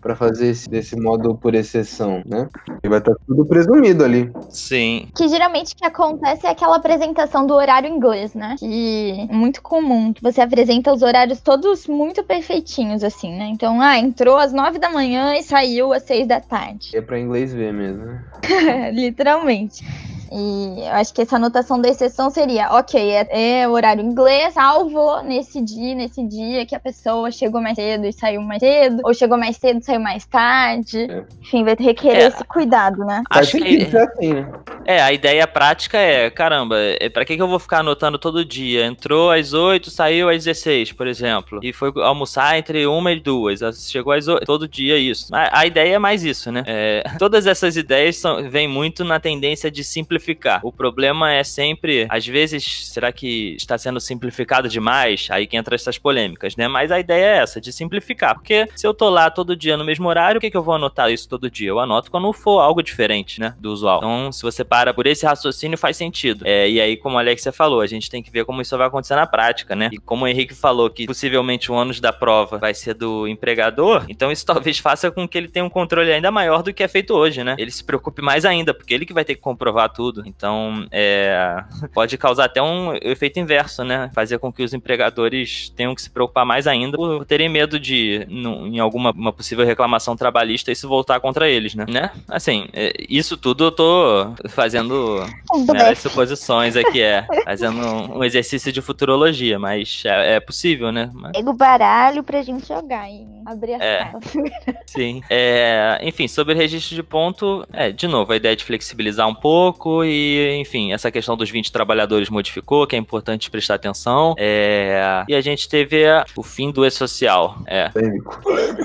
para 0.00 0.16
fazer 0.16 0.48
esse, 0.48 0.68
desse 0.68 0.96
modo 0.96 1.34
por 1.34 1.54
exceção, 1.54 2.22
né? 2.26 2.48
E 2.82 2.88
vai 2.88 2.98
estar 2.98 3.14
tudo 3.26 3.44
presumido 3.46 4.04
ali. 4.04 4.30
Sim. 4.48 5.08
Que 5.14 5.28
geralmente 5.28 5.74
o 5.74 5.76
que 5.76 5.84
acontece 5.84 6.46
é 6.46 6.50
aquela 6.50 6.76
apresentação 6.76 7.46
do 7.46 7.54
horário 7.54 7.88
inglês, 7.88 8.34
né? 8.34 8.56
Que 8.58 9.26
é 9.30 9.32
muito 9.32 9.62
comum. 9.62 10.12
Que 10.12 10.22
você 10.22 10.40
apresenta 10.40 10.92
os 10.92 11.02
horários 11.02 11.40
todos 11.40 11.86
muito 11.86 12.24
perfeitinhos, 12.24 13.04
assim, 13.04 13.36
né? 13.36 13.46
Então, 13.46 13.80
ah, 13.80 13.98
entrou 13.98 14.36
às 14.36 14.52
nove 14.52 14.78
da 14.78 14.90
manhã 14.90 15.34
e 15.34 15.42
saiu 15.42 15.92
às 15.92 16.02
seis 16.02 16.26
da 16.26 16.40
tarde. 16.40 16.90
É 16.94 17.00
para 17.00 17.18
inglês 17.18 17.52
ver 17.52 17.72
mesmo, 17.72 18.04
né? 18.04 18.24
Literalmente. 18.92 19.84
E 20.32 20.80
eu 20.80 20.92
acho 20.92 21.12
que 21.12 21.22
essa 21.22 21.36
anotação 21.36 21.80
da 21.80 21.88
exceção 21.88 22.30
seria, 22.30 22.72
ok, 22.72 23.00
é, 23.10 23.62
é 23.62 23.68
horário 23.68 24.02
inglês, 24.02 24.54
salvo 24.54 25.22
nesse 25.22 25.60
dia, 25.60 25.94
nesse 25.94 26.22
dia 26.22 26.64
que 26.64 26.74
a 26.74 26.80
pessoa 26.80 27.30
chegou 27.32 27.60
mais 27.60 27.74
cedo 27.74 28.06
e 28.06 28.12
saiu 28.12 28.40
mais 28.40 28.60
cedo, 28.60 29.00
ou 29.04 29.12
chegou 29.12 29.36
mais 29.36 29.56
cedo 29.56 29.80
e 29.80 29.84
saiu 29.84 30.00
mais 30.00 30.24
tarde. 30.24 30.98
É. 31.10 31.24
Enfim, 31.40 31.64
vai 31.64 31.74
requerer 31.78 32.22
É. 32.22 32.26
esse 32.28 32.44
cuidado, 32.44 33.04
né? 33.04 33.22
Acho 33.28 33.58
que 33.58 33.82
assim, 33.96 34.34
né? 34.34 34.48
É, 34.84 35.02
a 35.02 35.12
ideia 35.12 35.46
prática 35.48 35.98
é, 35.98 36.30
caramba, 36.30 36.76
é, 36.78 37.08
pra 37.08 37.24
que, 37.24 37.34
que 37.36 37.42
eu 37.42 37.48
vou 37.48 37.58
ficar 37.58 37.80
anotando 37.80 38.18
todo 38.18 38.44
dia? 38.44 38.86
Entrou 38.86 39.32
às 39.32 39.52
8, 39.52 39.90
saiu 39.90 40.28
às 40.28 40.44
16, 40.44 40.92
por 40.92 41.08
exemplo. 41.08 41.58
E 41.62 41.72
foi 41.72 41.92
almoçar 41.96 42.56
entre 42.56 42.86
uma 42.86 43.10
e 43.12 43.18
duas. 43.18 43.60
Chegou 43.90 44.12
às 44.12 44.28
8, 44.28 44.44
todo 44.46 44.68
dia 44.68 44.96
isso. 44.96 45.34
A, 45.34 45.60
a 45.60 45.66
ideia 45.66 45.94
é 45.94 45.98
mais 45.98 46.22
isso, 46.22 46.52
né? 46.52 46.62
É, 46.66 47.02
todas 47.18 47.46
essas 47.46 47.76
ideias 47.76 48.16
são, 48.16 48.48
vêm 48.48 48.68
muito 48.68 49.04
na 49.04 49.18
tendência 49.18 49.70
de 49.70 49.82
simplificar. 49.82 50.19
O 50.62 50.72
problema 50.72 51.32
é 51.32 51.42
sempre, 51.42 52.06
às 52.08 52.26
vezes, 52.26 52.88
será 52.88 53.10
que 53.12 53.54
está 53.56 53.78
sendo 53.78 54.00
simplificado 54.00 54.68
demais? 54.68 55.28
Aí 55.30 55.46
que 55.46 55.56
entra 55.56 55.74
essas 55.74 55.98
polêmicas, 55.98 56.56
né? 56.56 56.68
Mas 56.68 56.92
a 56.92 57.00
ideia 57.00 57.24
é 57.24 57.38
essa, 57.38 57.60
de 57.60 57.72
simplificar. 57.72 58.34
Porque 58.34 58.68
se 58.76 58.86
eu 58.86 58.92
tô 58.92 59.08
lá 59.08 59.30
todo 59.30 59.56
dia 59.56 59.76
no 59.76 59.84
mesmo 59.84 60.08
horário, 60.08 60.38
o 60.38 60.40
que, 60.40 60.50
que 60.50 60.56
eu 60.56 60.62
vou 60.62 60.74
anotar 60.74 61.10
isso 61.10 61.28
todo 61.28 61.50
dia? 61.50 61.68
Eu 61.68 61.78
anoto 61.78 62.10
quando 62.10 62.32
for 62.32 62.60
algo 62.60 62.82
diferente, 62.82 63.40
né? 63.40 63.54
Do 63.58 63.72
usual. 63.72 63.98
Então, 63.98 64.32
se 64.32 64.42
você 64.42 64.64
para 64.64 64.90
para 64.90 64.94
por 64.94 65.06
esse 65.06 65.24
raciocínio 65.24 65.78
faz 65.78 65.96
sentido. 65.96 66.42
É, 66.46 66.68
e 66.68 66.80
aí, 66.80 66.96
como 66.96 67.16
a 67.16 67.20
Alexia 67.20 67.52
falou, 67.52 67.80
a 67.80 67.86
gente 67.86 68.10
tem 68.10 68.22
que 68.22 68.30
ver 68.30 68.44
como 68.44 68.62
isso 68.62 68.76
vai 68.76 68.86
acontecer 68.86 69.14
na 69.14 69.26
prática, 69.26 69.76
né? 69.76 69.90
E 69.92 69.98
como 69.98 70.24
o 70.24 70.28
Henrique 70.28 70.54
falou 70.54 70.88
que 70.88 71.06
possivelmente 71.06 71.70
o 71.70 71.74
ônus 71.74 72.00
da 72.00 72.12
prova 72.12 72.58
vai 72.58 72.72
ser 72.74 72.94
do 72.94 73.28
empregador, 73.28 74.06
então 74.08 74.32
isso 74.32 74.44
talvez 74.46 74.78
faça 74.78 75.10
com 75.10 75.28
que 75.28 75.36
ele 75.36 75.48
tenha 75.48 75.64
um 75.64 75.70
controle 75.70 76.10
ainda 76.10 76.30
maior 76.30 76.62
do 76.62 76.72
que 76.72 76.82
é 76.82 76.88
feito 76.88 77.14
hoje, 77.14 77.44
né? 77.44 77.56
Ele 77.58 77.70
se 77.70 77.84
preocupe 77.84 78.22
mais 78.22 78.44
ainda, 78.44 78.72
porque 78.72 78.94
ele 78.94 79.04
que 79.04 79.12
vai 79.12 79.24
ter 79.24 79.34
que 79.34 79.40
comprovar 79.40 79.92
tudo. 79.92 80.09
Então, 80.24 80.86
é, 80.90 81.62
pode 81.92 82.16
causar 82.18 82.44
até 82.46 82.62
um 82.62 82.94
efeito 83.02 83.38
inverso, 83.38 83.84
né? 83.84 84.10
Fazer 84.14 84.38
com 84.38 84.52
que 84.52 84.62
os 84.62 84.74
empregadores 84.74 85.70
tenham 85.76 85.94
que 85.94 86.02
se 86.02 86.10
preocupar 86.10 86.44
mais 86.44 86.66
ainda 86.66 86.96
por 86.96 87.24
terem 87.24 87.48
medo 87.48 87.78
de, 87.78 88.26
em 88.28 88.78
alguma 88.78 89.10
uma 89.10 89.32
possível 89.32 89.64
reclamação 89.64 90.16
trabalhista, 90.16 90.72
isso 90.72 90.88
voltar 90.88 91.20
contra 91.20 91.48
eles, 91.48 91.74
né? 91.74 91.84
né? 91.88 92.10
Assim, 92.28 92.68
é, 92.72 92.92
isso 93.08 93.36
tudo 93.36 93.64
eu 93.64 93.72
tô 93.72 94.34
fazendo 94.48 95.24
meras 95.72 95.98
suposições 95.98 96.76
aqui, 96.76 97.00
é. 97.02 97.26
Fazendo 97.44 97.80
um 98.14 98.24
exercício 98.24 98.72
de 98.72 98.80
futurologia, 98.80 99.58
mas 99.58 100.02
é, 100.04 100.36
é 100.36 100.40
possível, 100.40 100.90
né? 100.92 101.10
Mas- 101.12 101.32
Pega 101.32 101.50
o 101.50 101.54
baralho 101.54 102.22
pra 102.22 102.42
gente 102.42 102.66
jogar 102.66 103.08
e 103.10 103.26
abrir 103.46 103.74
as 103.74 103.80
É. 103.80 104.12
Sim. 104.86 105.22
É, 105.28 105.98
enfim, 106.02 106.26
sobre 106.28 106.54
registro 106.54 106.94
de 106.94 107.02
ponto, 107.02 107.66
é, 107.72 107.90
de 107.90 108.06
novo, 108.06 108.32
a 108.32 108.36
ideia 108.36 108.56
de 108.56 108.64
flexibilizar 108.64 109.28
um 109.28 109.34
pouco 109.34 109.99
e, 110.04 110.56
enfim, 110.60 110.92
essa 110.92 111.10
questão 111.10 111.36
dos 111.36 111.50
20 111.50 111.70
trabalhadores 111.72 112.28
modificou, 112.30 112.86
que 112.86 112.96
é 112.96 112.98
importante 112.98 113.50
prestar 113.50 113.74
atenção. 113.74 114.34
É, 114.38 115.24
e 115.28 115.34
a 115.34 115.40
gente 115.40 115.68
teve 115.68 116.06
a- 116.06 116.24
o 116.36 116.42
fim 116.42 116.70
do 116.70 116.84
e-social. 116.84 117.56
É. 117.66 117.88
Polêmico. 117.90 118.40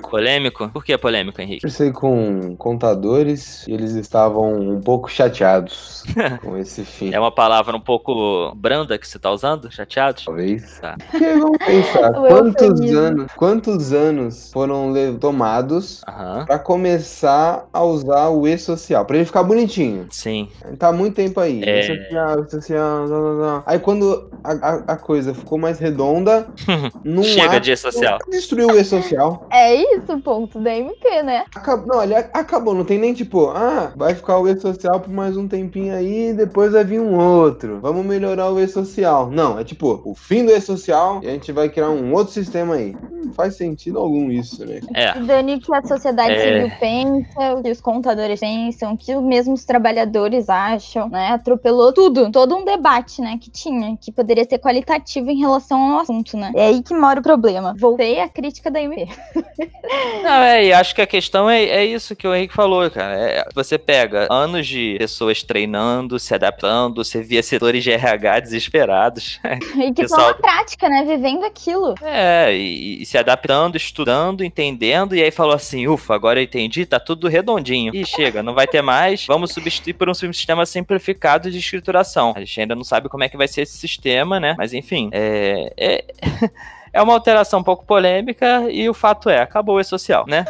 Polêmico? 0.10 0.70
Por 0.70 0.84
que 0.84 0.98
polêmico, 0.98 1.42
Henrique? 1.42 1.62
Conversei 1.62 1.92
com 1.92 2.56
contadores 2.58 3.66
e 3.68 3.74
eles 3.74 3.94
estavam 3.94 4.54
um 4.54 4.82
pouco 4.82 5.10
chateados 5.10 6.04
com 6.42 6.58
esse 6.58 6.84
fim. 6.86 7.14
É 7.14 7.20
uma 7.20 7.32
palavra 7.32 7.76
um 7.76 7.80
pouco 7.82 8.54
branda 8.56 8.98
que 8.98 9.08
você 9.08 9.20
tá 9.20 9.32
usando? 9.32 9.72
Chateados? 9.72 10.26
Talvez. 10.26 10.80
Tá. 10.80 10.96
Porque 11.12 11.34
vamos 11.34 11.58
pensar, 11.58 12.12
quantos 12.28 12.82
anos, 12.92 13.32
quantos 13.36 13.94
anos 13.94 14.52
foram 14.52 14.94
tomados 15.20 16.02
pra 16.46 16.60
começar 16.60 17.68
a 17.74 17.84
usar 17.84 18.30
o 18.30 18.48
e-social? 18.48 19.06
Pra 19.06 19.18
ele 19.18 19.26
ficar 19.26 19.44
bonitinho. 19.44 20.08
Sim. 20.12 20.48
Tá 20.78 20.90
há 20.90 20.92
muito 21.06 21.16
tempo 21.16 21.40
aí. 21.40 21.64
É. 21.64 21.80
E-social, 21.80 22.44
e-social, 22.44 23.08
não, 23.08 23.22
não, 23.22 23.34
não. 23.36 23.64
Aí 23.66 23.80
quando 23.80 24.30
a, 24.44 24.52
a- 24.54 24.84
a 24.88 24.96
coisa 24.98 25.34
ficou 25.34 25.58
mais 25.58 25.80
redonda, 25.80 26.48
não 27.04 27.24
Chega 27.24 27.60
de 27.60 27.72
e-social. 27.72 28.18
Destruiu 28.30 28.68
o 28.70 28.78
e-social. 28.78 29.48
É 29.52 29.76
isso 29.76 30.14
o 30.14 30.22
ponto 30.22 30.60
da 30.60 30.76
MP, 30.76 31.24
né? 31.24 31.46
Acab- 31.56 31.86
Não, 31.88 32.04
ele 32.04 32.16
a- 32.16 32.30
acabou, 32.34 32.74
não 32.74 32.84
tem 32.86 32.98
nem 32.98 33.14
tipo, 33.14 33.50
ah, 33.50 33.92
vai 33.96 34.14
ficar 34.16 34.38
o 34.40 34.48
e-social 34.48 35.00
por 35.00 35.10
mais 35.12 35.36
um 35.38 35.48
tempinho 35.48 35.94
aí, 35.96 36.34
depois 36.34 36.72
vai 36.74 36.84
vir 36.84 37.00
um 37.00 37.18
outro. 37.18 37.80
Vamos 37.82 38.06
melhorar 38.06 38.52
o 38.52 38.60
e-social. 38.60 39.30
Não, 39.32 39.60
é 39.60 39.64
tipo, 39.64 40.02
o 40.06 40.16
fim 40.16 40.46
do 40.46 40.52
e-social 40.52 41.20
e 41.24 41.28
a 41.28 41.32
gente 41.32 41.52
vai 41.52 41.70
criar 41.70 41.90
um 41.90 42.14
outro 42.14 42.34
sistema 42.34 42.76
aí. 42.76 42.96
Não 43.12 43.34
faz 43.34 43.56
sentido 43.56 44.00
algum 44.00 44.32
isso, 44.32 44.66
né? 44.66 44.80
É. 44.94 45.14
Dani, 45.20 45.56
o 45.56 45.60
que 45.60 45.74
a 45.76 45.82
sociedade 45.84 46.34
É. 46.34 46.40
civil 46.62 46.72
pensa, 46.80 47.54
o 47.56 47.64
que 47.64 47.72
os 47.72 47.82
contadores 47.82 48.40
pensam, 48.40 48.94
o 48.94 48.98
que 48.98 49.16
os 49.16 49.24
mesmos 49.24 49.66
trabalhadores 49.66 50.50
acham, 50.50 50.95
né? 51.10 51.30
Atropelou 51.30 51.94
tudo, 51.94 52.32
todo 52.32 52.56
um 52.56 52.66
debate, 52.66 53.22
né, 53.22 53.38
que 53.42 53.50
tinha, 53.50 53.98
que 53.98 54.12
poderia 54.12 54.44
ser 54.44 54.60
qualitativo 54.60 55.30
em 55.30 55.40
relação 55.40 55.94
ao 55.94 56.00
assunto, 56.00 56.38
né? 56.38 56.52
É 56.56 56.68
aí 56.68 56.82
que 56.82 56.94
mora 56.94 57.20
o 57.20 57.24
problema. 57.24 57.76
Voltei 57.78 58.20
à 58.20 58.30
crítica 58.30 58.72
da 58.72 58.82
MP. 58.82 59.08
Não, 60.24 60.42
é, 60.42 60.66
e 60.66 60.74
acho 60.74 60.96
que 60.96 61.02
a 61.02 61.08
questão 61.08 61.50
é, 61.50 61.64
é 61.64 61.86
isso 61.86 62.16
que 62.16 62.28
o 62.28 62.34
Henrique 62.34 62.54
falou, 62.54 62.90
cara. 62.90 63.14
É, 63.16 63.46
você 63.54 63.78
pega 63.78 64.28
anos 64.32 64.68
de 64.68 64.96
pessoas 64.98 65.44
treinando, 65.44 66.18
se 66.18 66.34
adaptando, 66.34 67.04
você 67.04 67.22
via 67.22 67.44
setores 67.44 67.84
de 67.84 67.92
RH 67.92 68.40
desesperados. 68.42 69.40
E 69.76 69.94
que 69.94 70.04
estão 70.04 70.28
na 70.28 70.34
prática, 70.34 70.90
né? 70.90 71.04
Vivendo 71.04 71.44
aquilo. 71.44 71.96
É, 72.02 72.56
e, 72.56 73.02
e 73.02 73.06
se 73.06 73.18
adaptando, 73.18 73.76
estudando, 73.76 74.44
entendendo, 74.44 75.16
e 75.16 75.22
aí 75.22 75.32
falou 75.32 75.54
assim: 75.54 75.88
ufa, 75.88 76.16
agora 76.16 76.40
eu 76.40 76.44
entendi, 76.44 76.86
tá 76.86 77.00
tudo 77.00 77.28
redondinho. 77.28 77.94
E 77.94 78.06
chega, 78.06 78.42
não 78.42 78.54
vai 78.54 78.68
ter 78.68 78.82
mais, 78.82 79.26
vamos 79.28 79.52
substituir 79.52 79.94
por 79.94 80.10
um 80.10 80.14
sistema 80.14 80.66
simplificado 80.76 81.50
de 81.50 81.58
escrituração. 81.58 82.34
A 82.36 82.40
gente 82.40 82.62
ainda 82.62 82.76
não 82.76 82.84
sabe 82.84 83.08
como 83.08 83.24
é 83.24 83.30
que 83.30 83.38
vai 83.38 83.48
ser 83.48 83.62
esse 83.62 83.78
sistema, 83.78 84.40
né? 84.40 84.56
Mas 84.58 84.74
enfim, 84.74 85.10
é. 85.14 85.74
é... 85.78 86.06
É 86.96 87.02
uma 87.02 87.14
alteração 87.14 87.60
um 87.60 87.64
pouco 87.64 87.86
polêmica 87.86 88.66
e 88.72 88.90
o 88.90 88.94
fato 88.94 89.30
é, 89.30 89.42
acabou 89.42 89.76
o 89.76 89.80
e-social, 89.80 90.26
né? 90.28 90.46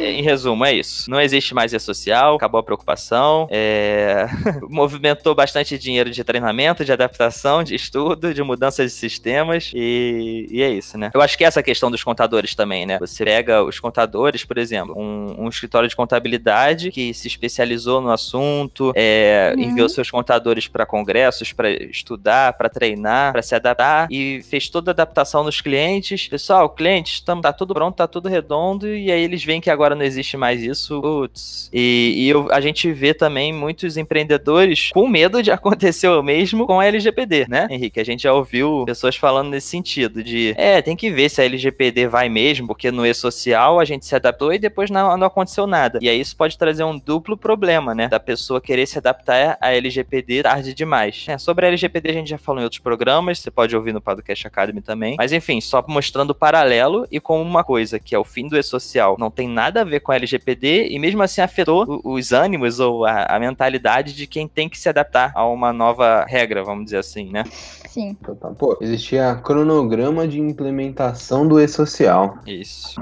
Em 0.00 0.22
resumo, 0.22 0.64
é 0.64 0.72
isso. 0.72 1.10
Não 1.10 1.20
existe 1.20 1.54
mais 1.54 1.72
e-social, 1.72 2.36
acabou 2.36 2.58
a 2.58 2.62
preocupação, 2.62 3.46
é... 3.50 4.26
movimentou 4.68 5.34
bastante 5.34 5.78
dinheiro 5.78 6.10
de 6.10 6.24
treinamento, 6.24 6.84
de 6.84 6.92
adaptação, 6.92 7.62
de 7.62 7.74
estudo, 7.74 8.32
de 8.32 8.42
mudança 8.42 8.84
de 8.84 8.90
sistemas 8.90 9.70
e... 9.74 10.46
e 10.50 10.62
é 10.62 10.70
isso, 10.70 10.96
né? 10.96 11.10
Eu 11.12 11.20
acho 11.20 11.36
que 11.36 11.44
essa 11.44 11.62
questão 11.62 11.90
dos 11.90 12.02
contadores 12.02 12.54
também, 12.54 12.86
né? 12.86 12.98
Você 12.98 13.24
pega 13.24 13.62
os 13.62 13.78
contadores, 13.78 14.44
por 14.44 14.58
exemplo, 14.58 14.94
um, 14.98 15.44
um 15.44 15.48
escritório 15.48 15.88
de 15.88 15.94
contabilidade 15.94 16.90
que 16.90 17.12
se 17.12 17.28
especializou 17.28 18.00
no 18.00 18.10
assunto, 18.10 18.92
é, 18.96 19.52
Uhum. 19.56 19.62
enviou 19.62 19.88
seus 19.88 20.10
contadores 20.10 20.68
para 20.68 20.86
congressos, 20.86 21.52
para 21.52 21.70
estudar, 21.70 22.52
para 22.54 22.68
treinar, 22.68 23.32
para 23.32 23.42
se 23.42 23.54
adaptar 23.54 24.08
e 24.10 24.42
fez 24.42 24.68
toda 24.68 24.90
a 24.90 24.92
adaptação 24.92 25.44
nos 25.44 25.60
clientes. 25.60 25.81
Pessoal, 26.28 26.68
clientes, 26.70 27.20
tá 27.20 27.52
tudo 27.52 27.74
pronto, 27.74 27.96
tá 27.96 28.06
tudo 28.06 28.28
redondo 28.28 28.88
e 28.88 29.10
aí 29.10 29.22
eles 29.22 29.44
veem 29.44 29.60
que 29.60 29.70
agora 29.70 29.94
não 29.94 30.02
existe 30.04 30.36
mais 30.36 30.62
isso. 30.62 31.00
Putz. 31.00 31.68
E, 31.72 32.14
e 32.16 32.28
eu- 32.28 32.48
a 32.52 32.60
gente 32.60 32.90
vê 32.92 33.12
também 33.14 33.52
muitos 33.52 33.96
empreendedores 33.96 34.90
com 34.92 35.08
medo 35.08 35.42
de 35.42 35.50
acontecer 35.52 36.08
o 36.08 36.22
mesmo 36.22 36.66
com 36.66 36.80
a 36.80 36.86
LGPD, 36.86 37.46
né, 37.48 37.66
Henrique? 37.70 38.00
A 38.00 38.04
gente 38.04 38.22
já 38.22 38.32
ouviu 38.32 38.84
pessoas 38.86 39.16
falando 39.16 39.50
nesse 39.50 39.68
sentido 39.68 40.22
de, 40.22 40.54
é, 40.56 40.80
tem 40.80 40.96
que 40.96 41.10
ver 41.10 41.28
se 41.28 41.40
a 41.40 41.44
LGPD 41.44 42.06
vai 42.06 42.28
mesmo, 42.28 42.66
porque 42.68 42.90
no 42.90 43.04
e-social 43.06 43.80
a 43.80 43.84
gente 43.84 44.06
se 44.06 44.14
adaptou 44.14 44.52
e 44.52 44.58
depois 44.58 44.90
não, 44.90 45.16
não 45.16 45.26
aconteceu 45.26 45.66
nada. 45.66 45.98
E 46.02 46.08
aí 46.08 46.20
isso 46.20 46.36
pode 46.36 46.56
trazer 46.56 46.84
um 46.84 46.98
duplo 46.98 47.36
problema, 47.36 47.94
né, 47.94 48.08
da 48.08 48.20
pessoa 48.20 48.60
querer 48.60 48.86
se 48.86 48.98
adaptar 48.98 49.56
à 49.60 49.72
LGPD 49.72 50.42
tarde 50.42 50.74
demais. 50.74 51.24
É, 51.28 51.38
sobre 51.38 51.66
a 51.66 51.68
LGPD 51.68 52.10
a 52.10 52.12
gente 52.12 52.30
já 52.30 52.38
falou 52.38 52.60
em 52.60 52.64
outros 52.64 52.80
programas, 52.80 53.38
você 53.38 53.50
pode 53.50 53.74
ouvir 53.74 53.92
no 53.92 54.00
Podcast 54.00 54.46
Academy 54.46 54.80
também. 54.80 55.16
Mas 55.18 55.32
enfim, 55.32 55.60
só 55.72 55.82
mostrando 55.88 56.30
o 56.30 56.34
paralelo 56.34 57.06
e 57.10 57.18
como 57.18 57.40
uma 57.40 57.64
coisa 57.64 57.98
que 57.98 58.14
é 58.14 58.18
o 58.18 58.24
fim 58.24 58.46
do 58.46 58.58
e-social 58.58 59.16
não 59.18 59.30
tem 59.30 59.48
nada 59.48 59.80
a 59.80 59.84
ver 59.84 60.00
com 60.00 60.12
a 60.12 60.16
LGPD 60.16 60.88
e 60.90 60.98
mesmo 60.98 61.22
assim 61.22 61.40
afetou 61.40 62.02
os 62.04 62.30
ânimos 62.30 62.78
ou 62.78 63.06
a, 63.06 63.24
a 63.24 63.40
mentalidade 63.40 64.14
de 64.14 64.26
quem 64.26 64.46
tem 64.46 64.68
que 64.68 64.78
se 64.78 64.90
adaptar 64.90 65.32
a 65.34 65.46
uma 65.46 65.72
nova 65.72 66.26
regra, 66.28 66.62
vamos 66.62 66.84
dizer 66.84 66.98
assim, 66.98 67.30
né? 67.30 67.44
Sim. 67.88 68.16
Pô, 68.58 68.76
existia 68.82 69.34
cronograma 69.36 70.28
de 70.28 70.40
implementação 70.40 71.48
do 71.48 71.58
e-social. 71.58 72.38
Isso. 72.46 73.00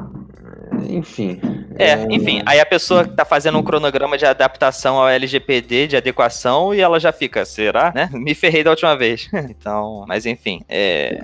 Enfim. 0.88 1.40
É, 1.76 1.94
enfim, 2.10 2.42
aí 2.44 2.58
a 2.58 2.66
pessoa 2.66 3.06
tá 3.06 3.24
fazendo 3.24 3.58
um 3.58 3.62
cronograma 3.62 4.18
de 4.18 4.26
adaptação 4.26 4.98
ao 4.98 5.08
LGPD, 5.08 5.86
de 5.86 5.96
adequação, 5.96 6.74
e 6.74 6.80
ela 6.80 6.98
já 6.98 7.12
fica, 7.12 7.44
será? 7.44 7.92
Né? 7.94 8.08
Me 8.14 8.34
ferrei 8.34 8.64
da 8.64 8.70
última 8.70 8.96
vez. 8.96 9.28
então, 9.48 10.04
mas 10.08 10.26
enfim, 10.26 10.60
é. 10.68 11.20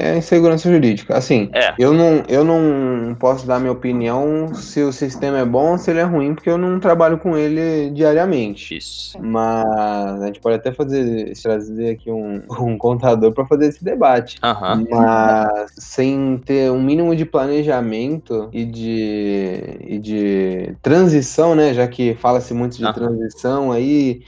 É 0.00 0.16
insegurança 0.16 0.68
jurídica. 0.78 1.16
Assim, 1.16 1.50
É. 1.52 1.74
eu 1.78 1.92
não, 1.92 2.22
eu 2.28 2.44
não 2.44 3.14
posso 3.14 3.46
dar 3.46 3.58
minha 3.58 3.72
opinião 3.72 4.54
se 4.54 4.82
o 4.82 4.92
sistema 4.92 5.38
é 5.38 5.44
bom 5.44 5.72
ou 5.72 5.78
se 5.78 5.90
ele 5.90 6.00
é 6.00 6.04
ruim, 6.04 6.34
porque 6.34 6.48
eu 6.48 6.56
não 6.58 6.78
trabalho 6.80 7.18
com 7.18 7.36
ele 7.36 7.90
diariamente. 7.90 8.76
Isso. 8.76 9.18
Mas 9.20 10.22
a 10.22 10.26
gente 10.26 10.40
pode 10.40 10.56
até 10.56 10.72
fazer, 10.72 11.32
trazer 11.42 11.90
aqui 11.90 12.10
um, 12.10 12.42
um 12.60 12.78
contador 12.78 13.32
para 13.32 13.44
fazer 13.44 13.66
esse 13.66 13.84
debate. 13.84 14.38
Mas 14.90 15.72
sem 15.76 16.40
ter 16.44 16.70
um 16.70 16.80
mínimo 16.80 17.14
de 17.14 17.24
planejamento 17.24 18.48
e 18.52 18.64
de, 18.64 19.78
e 19.80 19.98
de 19.98 20.74
transição, 20.82 21.54
né? 21.54 21.74
Já 21.74 21.86
que 21.86 22.14
fala-se 22.14 22.54
muito 22.54 22.76
de 22.78 22.92
transição 22.92 23.72
aí 23.72 24.22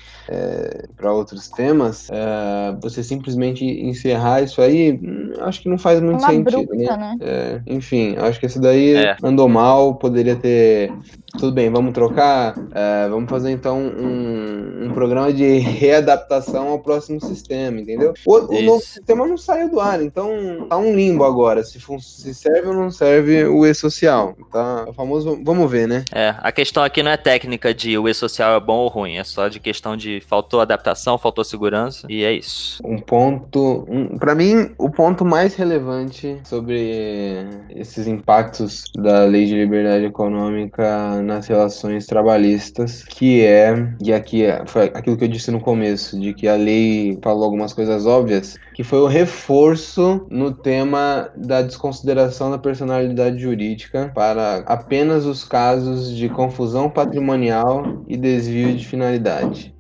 para 0.96 1.12
outros 1.12 1.48
temas, 1.48 2.08
é, 2.10 2.76
você 2.80 3.02
simplesmente 3.02 3.64
encerrar 3.64 4.42
isso 4.42 4.62
aí, 4.62 4.92
hum, 4.92 5.32
acho 5.40 5.60
que 5.60 5.68
não 5.68 5.78
faz 5.78 6.00
muito 6.00 6.20
Uma 6.20 6.28
sentido, 6.28 6.39
bruta, 6.42 6.96
né? 6.96 6.96
né? 6.96 7.16
É, 7.20 7.60
enfim, 7.66 8.16
acho 8.18 8.38
que 8.40 8.46
esse 8.46 8.60
daí 8.60 8.94
É. 8.96 9.16
andou 9.22 9.48
mal, 9.48 9.94
poderia 9.94 10.36
ter. 10.36 10.92
Tudo 11.38 11.52
bem, 11.52 11.70
vamos 11.70 11.92
trocar? 11.92 12.54
É, 12.72 13.08
vamos 13.08 13.30
fazer 13.30 13.50
então 13.50 13.78
um, 13.78 14.86
um 14.86 14.90
programa 14.92 15.32
de 15.32 15.58
readaptação 15.58 16.68
ao 16.68 16.78
próximo 16.78 17.20
sistema, 17.20 17.80
entendeu? 17.80 18.14
O, 18.26 18.36
o 18.36 18.62
novo 18.62 18.80
sistema 18.80 19.26
não 19.26 19.36
saiu 19.36 19.70
do 19.70 19.80
ar, 19.80 20.02
então 20.02 20.66
tá 20.68 20.76
um 20.76 20.94
limbo 20.94 21.24
agora. 21.24 21.62
Se, 21.62 21.78
se 22.00 22.34
serve 22.34 22.68
ou 22.68 22.74
não 22.74 22.90
serve 22.90 23.44
o 23.44 23.64
e-social. 23.64 24.36
Tá 24.50 24.86
o 24.88 24.92
famoso. 24.92 25.40
Vamos 25.44 25.70
ver, 25.70 25.86
né? 25.86 26.04
É, 26.12 26.34
a 26.38 26.50
questão 26.50 26.82
aqui 26.82 27.02
não 27.02 27.10
é 27.10 27.16
técnica 27.16 27.72
de 27.72 27.96
o 27.96 28.08
e-social 28.08 28.56
é 28.56 28.60
bom 28.60 28.78
ou 28.78 28.88
ruim, 28.88 29.16
é 29.16 29.24
só 29.24 29.48
de 29.48 29.60
questão 29.60 29.96
de 29.96 30.20
faltou 30.20 30.60
adaptação, 30.60 31.16
faltou 31.16 31.44
segurança, 31.44 32.06
e 32.08 32.24
é 32.24 32.32
isso. 32.32 32.80
Um 32.84 32.98
ponto. 32.98 33.84
Um, 33.88 34.18
para 34.18 34.34
mim, 34.34 34.70
o 34.76 34.90
ponto 34.90 35.24
mais 35.24 35.54
relevante 35.54 36.40
sobre 36.44 37.46
esses 37.70 38.06
impactos 38.06 38.84
da 38.96 39.24
lei 39.24 39.46
de 39.46 39.54
liberdade 39.54 40.04
econômica 40.04 41.19
na- 41.22 41.40
nas 41.40 41.46
relações 41.46 42.06
trabalhistas, 42.06 43.02
que 43.04 43.42
é, 43.44 43.74
e 44.00 44.12
aqui 44.12 44.44
é- 44.44 44.64
foi 44.66 44.84
aquilo 44.94 45.16
que 45.16 45.24
eu 45.24 45.28
disse 45.28 45.50
no 45.50 45.60
começo, 45.60 46.18
de 46.20 46.34
que 46.34 46.46
a 46.48 46.56
lei 46.56 47.18
falou 47.22 47.44
algumas 47.44 47.72
coisas 47.72 48.06
óbvias, 48.06 48.58
que 48.74 48.84
foi 48.84 49.00
o 49.00 49.06
reforço 49.06 50.26
no 50.30 50.52
tema 50.52 51.30
da 51.36 51.62
desconsideração 51.62 52.50
da 52.50 52.58
personalidade 52.58 53.38
jurídica 53.38 54.10
para 54.14 54.58
apenas 54.66 55.24
os 55.26 55.44
casos 55.44 56.14
de 56.14 56.28
confusão 56.28 56.90
patrimonial 56.90 58.04
e 58.06 58.16
desvio 58.16 58.74
de 58.76 58.86
finalidade. 58.86 59.74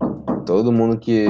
Todo 0.44 0.72
mundo 0.72 0.98
que 0.98 1.26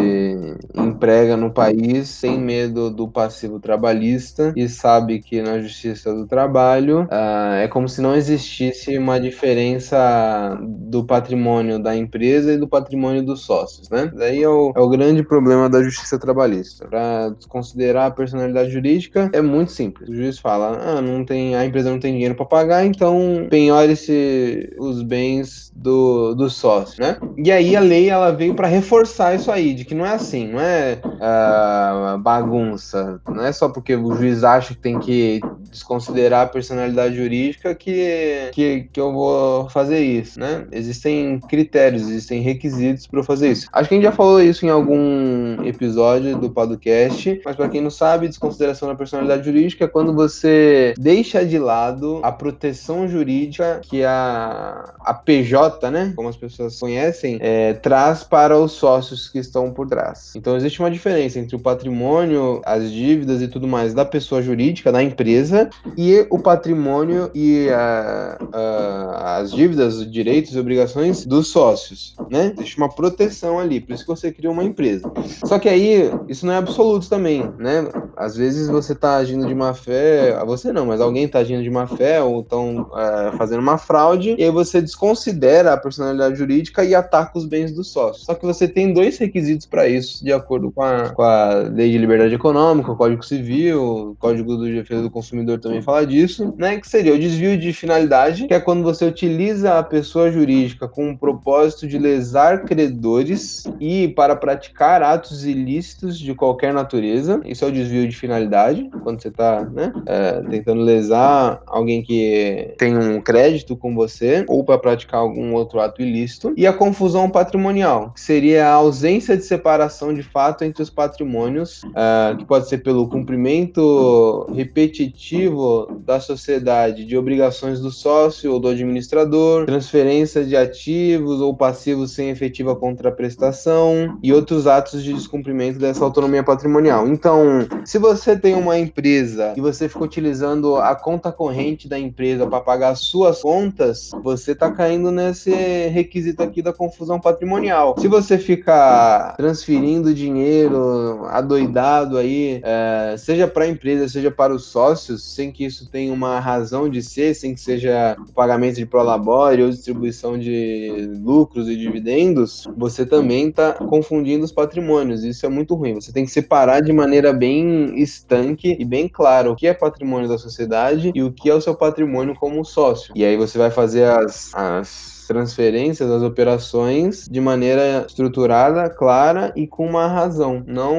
emprega 0.75 1.37
no 1.37 1.51
país 1.51 2.21
tem 2.21 2.39
medo 2.39 2.91
do 2.91 3.09
passivo 3.09 3.61
trabalhista 3.61 4.53
e 4.57 4.69
sabe 4.69 5.21
que 5.21 5.43
na 5.43 5.61
justiça 5.61 6.15
do 6.15 6.27
trabalho 6.27 7.07
ah, 7.11 7.59
é 7.61 7.69
como 7.69 7.89
se 7.89 8.01
não 8.01 8.15
existisse 8.15 8.97
uma 8.97 9.19
diferença 9.19 10.59
do 10.61 11.05
patrimônio 11.05 11.79
da 11.79 11.97
empresa 11.97 12.53
e 12.53 12.59
do 12.59 12.69
patrimônio 12.69 13.23
dos 13.23 13.43
sócios, 13.43 13.89
né? 13.91 14.11
Daí 14.15 14.43
é 14.43 14.49
o, 14.49 14.73
é 14.75 14.81
o 14.81 14.89
grande 14.89 15.23
problema 15.23 15.69
da 15.69 15.83
justiça 15.83 16.19
trabalhista. 16.19 16.87
Para 16.87 17.31
desconsiderar 17.31 18.07
a 18.07 18.11
personalidade 18.11 18.71
jurídica 18.71 19.31
é 19.33 19.41
muito 19.41 19.73
simples. 19.73 20.09
O 20.09 20.15
juiz 20.15 20.39
fala, 20.39 20.79
ah, 20.83 21.01
não 21.01 21.25
tem, 21.25 21.55
a 21.55 21.65
empresa 21.65 21.91
não 21.91 22.01
tem 22.01 22.13
dinheiro 22.13 22.35
para 22.35 22.47
pagar, 22.47 22.85
então 22.85 23.47
penhore-se 23.49 24.75
os 24.79 25.03
bens 25.03 25.73
do, 25.75 26.35
do 26.35 26.51
sócio, 26.51 27.03
né? 27.03 27.19
E 27.37 27.51
aí 27.51 27.75
a 27.75 27.81
lei 27.81 28.09
ela 28.09 28.31
veio 28.31 28.55
para 28.55 28.69
reforçar 29.01 29.35
isso 29.35 29.51
aí, 29.51 29.75
de 29.75 29.85
que 29.85 29.95
não 29.95 30.05
é 30.05 30.13
assim, 30.15 30.49
não 30.49 30.61
é 30.61 30.99
ah, 31.21 32.19
bagunça, 32.21 33.21
não 33.29 33.45
é 33.45 33.53
só 33.53 33.69
porque 33.69 33.97
o 33.97 34.15
juiz 34.15 34.45
acha 34.45 34.75
que 34.75 34.81
tem 34.81 34.99
que 34.99 35.41
desconsiderar 35.71 36.43
a 36.43 36.49
personalidade 36.49 37.17
jurídica 37.17 37.75
que, 37.75 38.51
que, 38.53 38.89
que 38.93 39.01
eu 39.01 39.13
vou 39.13 39.69
fazer 39.71 40.01
isso, 40.01 40.39
né? 40.39 40.67
Existem 40.73 41.39
critérios, 41.41 42.03
existem 42.03 42.41
requisitos 42.43 43.07
para 43.07 43.23
fazer 43.23 43.53
isso. 43.53 43.69
Acho 43.73 43.89
que 43.89 43.95
a 43.95 43.99
gente 43.99 44.05
já 44.05 44.13
falou 44.13 44.43
isso 44.43 44.67
em 44.67 44.69
algum 44.69 45.63
episódio 45.65 46.37
do 46.37 46.51
podcast, 46.51 47.41
mas 47.45 47.57
para 47.57 47.69
quem 47.69 47.81
não 47.81 47.91
sabe, 47.91 48.29
desconsideração 48.29 48.89
da 48.89 48.95
personalidade 48.95 49.45
jurídica 49.45 49.85
é 49.85 49.89
quando 49.89 50.13
você 50.13 50.95
deixa 50.99 51.45
de 51.45 51.59
lado 51.59 52.21
a 52.23 52.33
proteção 52.33 53.09
jurídica 53.09 53.81
que 53.83 54.05
a, 54.05 54.93
a 55.01 55.15
PJ, 55.15 55.91
né, 55.91 56.13
como 56.17 56.29
as 56.29 56.37
pessoas 56.37 56.79
conhecem, 56.79 57.39
é, 57.41 57.75
traz 57.75 58.25
para 58.25 58.59
os 58.59 58.73
sócios 58.91 59.29
que 59.29 59.39
estão 59.39 59.71
por 59.71 59.87
trás. 59.87 60.33
Então 60.35 60.57
existe 60.57 60.81
uma 60.81 60.91
diferença 60.91 61.39
entre 61.39 61.55
o 61.55 61.61
patrimônio, 61.61 62.61
as 62.65 62.91
dívidas 62.91 63.41
e 63.41 63.47
tudo 63.47 63.69
mais 63.69 63.95
da 63.95 64.05
pessoa 64.05 64.43
jurídica, 64.43 64.91
da 64.91 65.03
empresa, 65.03 65.71
e 65.97 66.27
o 66.29 66.39
patrimônio 66.39 67.31
e 67.35 67.69
a- 67.71 68.39
a- 68.53 69.37
as 69.39 69.53
dívidas, 69.53 69.97
os 69.97 70.11
direitos 70.11 70.55
e 70.55 70.59
obrigações 70.59 71.25
dos 71.25 71.49
sócios, 71.49 72.15
né? 72.29 72.53
Existe 72.57 72.77
uma 72.79 72.89
proteção 72.89 73.59
ali, 73.61 73.81
por 73.81 73.93
isso 73.95 74.05
que 74.05 74.11
você 74.11 74.33
cria 74.33 74.51
uma 74.51 74.65
empresa. 74.65 75.11
Só 75.45 75.59
que 75.59 75.69
aí, 75.69 76.11
isso 76.29 76.45
não 76.45 76.53
é 76.53 76.57
absoluto 76.57 77.09
também, 77.09 77.49
né? 77.59 77.87
Às 78.17 78.37
vezes 78.37 78.69
você 78.69 78.95
tá 78.95 79.17
agindo 79.17 79.47
de 79.47 79.55
má 79.55 79.73
fé, 79.73 80.37
a 80.39 80.45
você 80.45 80.73
não, 80.73 80.87
mas 80.87 81.01
alguém 81.01 81.29
tá 81.29 81.39
agindo 81.39 81.63
de 81.63 81.71
má 81.71 81.87
fé 81.87 82.21
ou 82.23 82.41
estão 82.41 82.91
fazendo 83.39 83.61
uma 83.61 83.79
fraude, 83.79 84.35
e 84.39 84.43
aí 84.43 84.51
você 84.51 84.81
desconsidera 84.81 85.73
a 85.73 85.77
personalidade 85.77 86.37
jurídica 86.37 86.85
e 86.85 86.95
ataca 86.95 87.39
os 87.39 87.47
bens 87.47 87.73
do 87.73 87.85
sócio. 87.85 88.25
Só 88.25 88.35
que 88.35 88.45
você 88.45 88.67
tem 88.67 88.80
dois 88.93 89.19
requisitos 89.19 89.67
para 89.67 89.89
isso, 89.89 90.25
de 90.25 90.33
acordo 90.33 90.71
com 90.71 90.83
a, 90.83 91.11
com 91.11 91.23
a 91.23 91.55
Lei 91.73 91.91
de 91.91 91.99
Liberdade 91.99 92.35
Econômica, 92.35 92.93
o 92.93 92.97
Código 92.97 93.25
Civil, 93.25 94.11
o 94.11 94.17
Código 94.17 94.57
de 94.65 94.75
Defesa 94.75 95.03
do 95.03 95.11
Consumidor 95.11 95.59
também 95.59 95.83
fala 95.83 96.07
disso, 96.07 96.55
né? 96.57 96.79
Que 96.79 96.89
seria 96.89 97.15
o 97.15 97.19
desvio 97.19 97.59
de 97.59 97.73
finalidade, 97.73 98.47
que 98.47 98.55
é 98.55 98.61
quando 98.61 98.83
você 98.83 99.05
utiliza 99.05 99.79
a 99.79 99.83
pessoa 99.83 100.31
jurídica 100.31 100.89
com 100.89 101.11
o 101.11 101.19
propósito 101.19 101.87
de 101.87 101.99
lesar 101.99 102.65
credores 102.65 103.65
e 103.81 104.09
para 104.09 104.37
praticar 104.37 105.03
atos 105.03 105.45
ilícitos 105.45 106.19
de 106.19 106.35
qualquer 106.35 106.73
natureza. 106.73 107.41
Isso 107.45 107.65
é 107.65 107.69
o 107.69 107.73
desvio 107.73 108.09
de 108.09 108.17
finalidade, 108.17 108.89
quando 109.03 109.21
você 109.21 109.29
está 109.29 109.65
né, 109.65 109.93
é, 110.07 110.43
tentando 110.49 110.83
lesar 110.83 111.63
alguém 111.67 112.03
que 112.03 112.75
tem 112.79 112.97
um 112.97 113.21
crédito 113.21 113.77
com 113.77 113.95
você 113.95 114.45
ou 114.49 114.65
para 114.65 114.79
praticar 114.79 115.21
algum 115.21 115.55
outro 115.55 115.81
ato 115.81 116.03
ilícito. 116.03 116.53
E 116.57 116.67
a 116.67 116.73
confusão 116.73 117.31
patrimonial, 117.31 118.11
que 118.11 118.21
seria 118.21 118.70
a 118.71 118.75
ausência 118.75 119.37
de 119.37 119.45
separação 119.45 120.15
de 120.15 120.23
fato 120.23 120.65
entre 120.65 120.83
os 120.83 120.91
patrimônios, 120.91 121.83
ah, 121.95 122.35
que 122.39 122.45
pode 122.45 122.69
ser 122.69 122.79
pelo 122.79 123.09
cumprimento 123.09 124.47
repetitivo 124.55 126.01
da 126.05 126.21
sociedade 126.21 127.05
de 127.05 127.17
obrigações 127.17 127.81
do 127.81 127.91
sócio 127.91 128.53
ou 128.53 128.61
do 128.61 128.69
administrador, 128.69 129.67
transferência 129.67 130.45
de 130.45 130.57
ativos 130.57 131.41
ou 131.41 131.55
passivos 131.55 132.13
sem 132.13 132.31
efetiva 132.31 132.77
contraprestação 132.77 134.19
e 134.23 134.33
outros 134.33 134.67
atos 134.67 135.03
de 135.03 135.13
descumprimento 135.13 135.79
dessa 135.79 136.05
autonomia 136.05 136.43
patrimonial. 136.43 137.07
Então, 137.09 137.67
se 137.85 137.99
você 137.99 138.39
tem 138.39 138.55
uma 138.55 138.79
empresa 138.79 139.55
e 139.57 139.61
você 139.61 139.89
fica 139.89 140.05
utilizando 140.05 140.77
a 140.77 140.95
conta 140.95 141.33
corrente 141.33 141.89
da 141.89 141.99
empresa 141.99 142.47
para 142.47 142.61
pagar 142.61 142.91
as 142.91 143.01
suas 143.01 143.43
contas, 143.43 144.11
você 144.23 144.53
está 144.53 144.71
caindo 144.71 145.11
nesse 145.11 145.51
requisito 145.89 146.43
aqui 146.43 146.63
da 146.63 146.73
confusão 146.73 147.21
patrimonial. 147.21 147.95
Se 147.99 148.09
você 148.09 148.39
ficar 148.61 149.35
transferindo 149.37 150.15
dinheiro 150.15 151.25
adoidado 151.27 152.19
aí, 152.19 152.61
é, 152.63 153.17
seja 153.19 153.49
para 153.49 153.65
a 153.65 153.69
empresa, 153.69 154.09
seja 154.09 154.31
para 154.31 154.55
os 154.55 154.65
sócios, 154.65 155.25
sem 155.25 155.51
que 155.51 155.65
isso 155.65 155.91
tenha 155.91 156.13
uma 156.13 156.39
razão 156.39 156.89
de 156.89 157.03
ser, 157.03 157.35
sem 157.35 157.55
que 157.55 157.61
seja 157.61 158.17
pagamento 158.35 158.77
de 158.77 158.87
prolabore 158.87 159.63
ou 159.63 159.71
distribuição 159.71 160.39
de 160.39 161.11
lucros 161.23 161.69
e 161.69 161.77
dividendos, 161.77 162.69
você 162.77 163.05
também 163.05 163.49
está 163.49 163.73
confundindo 163.73 164.45
os 164.45 164.53
patrimônios. 164.53 165.25
Isso 165.25 165.45
é 165.47 165.49
muito 165.49 165.75
ruim. 165.75 165.95
Você 165.95 166.13
tem 166.13 166.25
que 166.25 166.31
separar 166.31 166.81
de 166.81 166.93
maneira 166.93 167.33
bem 167.33 168.01
estanque 168.01 168.77
e 168.79 168.85
bem 168.85 169.09
clara 169.09 169.51
o 169.51 169.57
que 169.57 169.67
é 169.67 169.75
patrimônio 169.75 170.29
da 170.29 170.39
sociedade 170.39 171.11
e 171.15 171.23
o 171.23 171.33
que 171.33 171.49
é 171.49 171.55
o 171.55 171.61
seu 171.61 171.75
patrimônio 171.75 172.35
como 172.35 172.65
sócio. 172.65 173.13
E 173.17 173.25
aí 173.25 173.37
você 173.37 173.57
vai 173.57 173.71
fazer 173.71 174.05
as, 174.05 174.55
as 174.55 175.20
transferências, 175.31 176.11
as 176.11 176.25
operações 176.25 177.29
de 177.31 177.41
maneira 177.41 178.05
estruturada, 178.05 178.91
clara 178.91 179.53
e 179.55 179.65
com 179.65 179.87
uma 179.87 180.09
razão, 180.09 180.65
não 180.67 180.97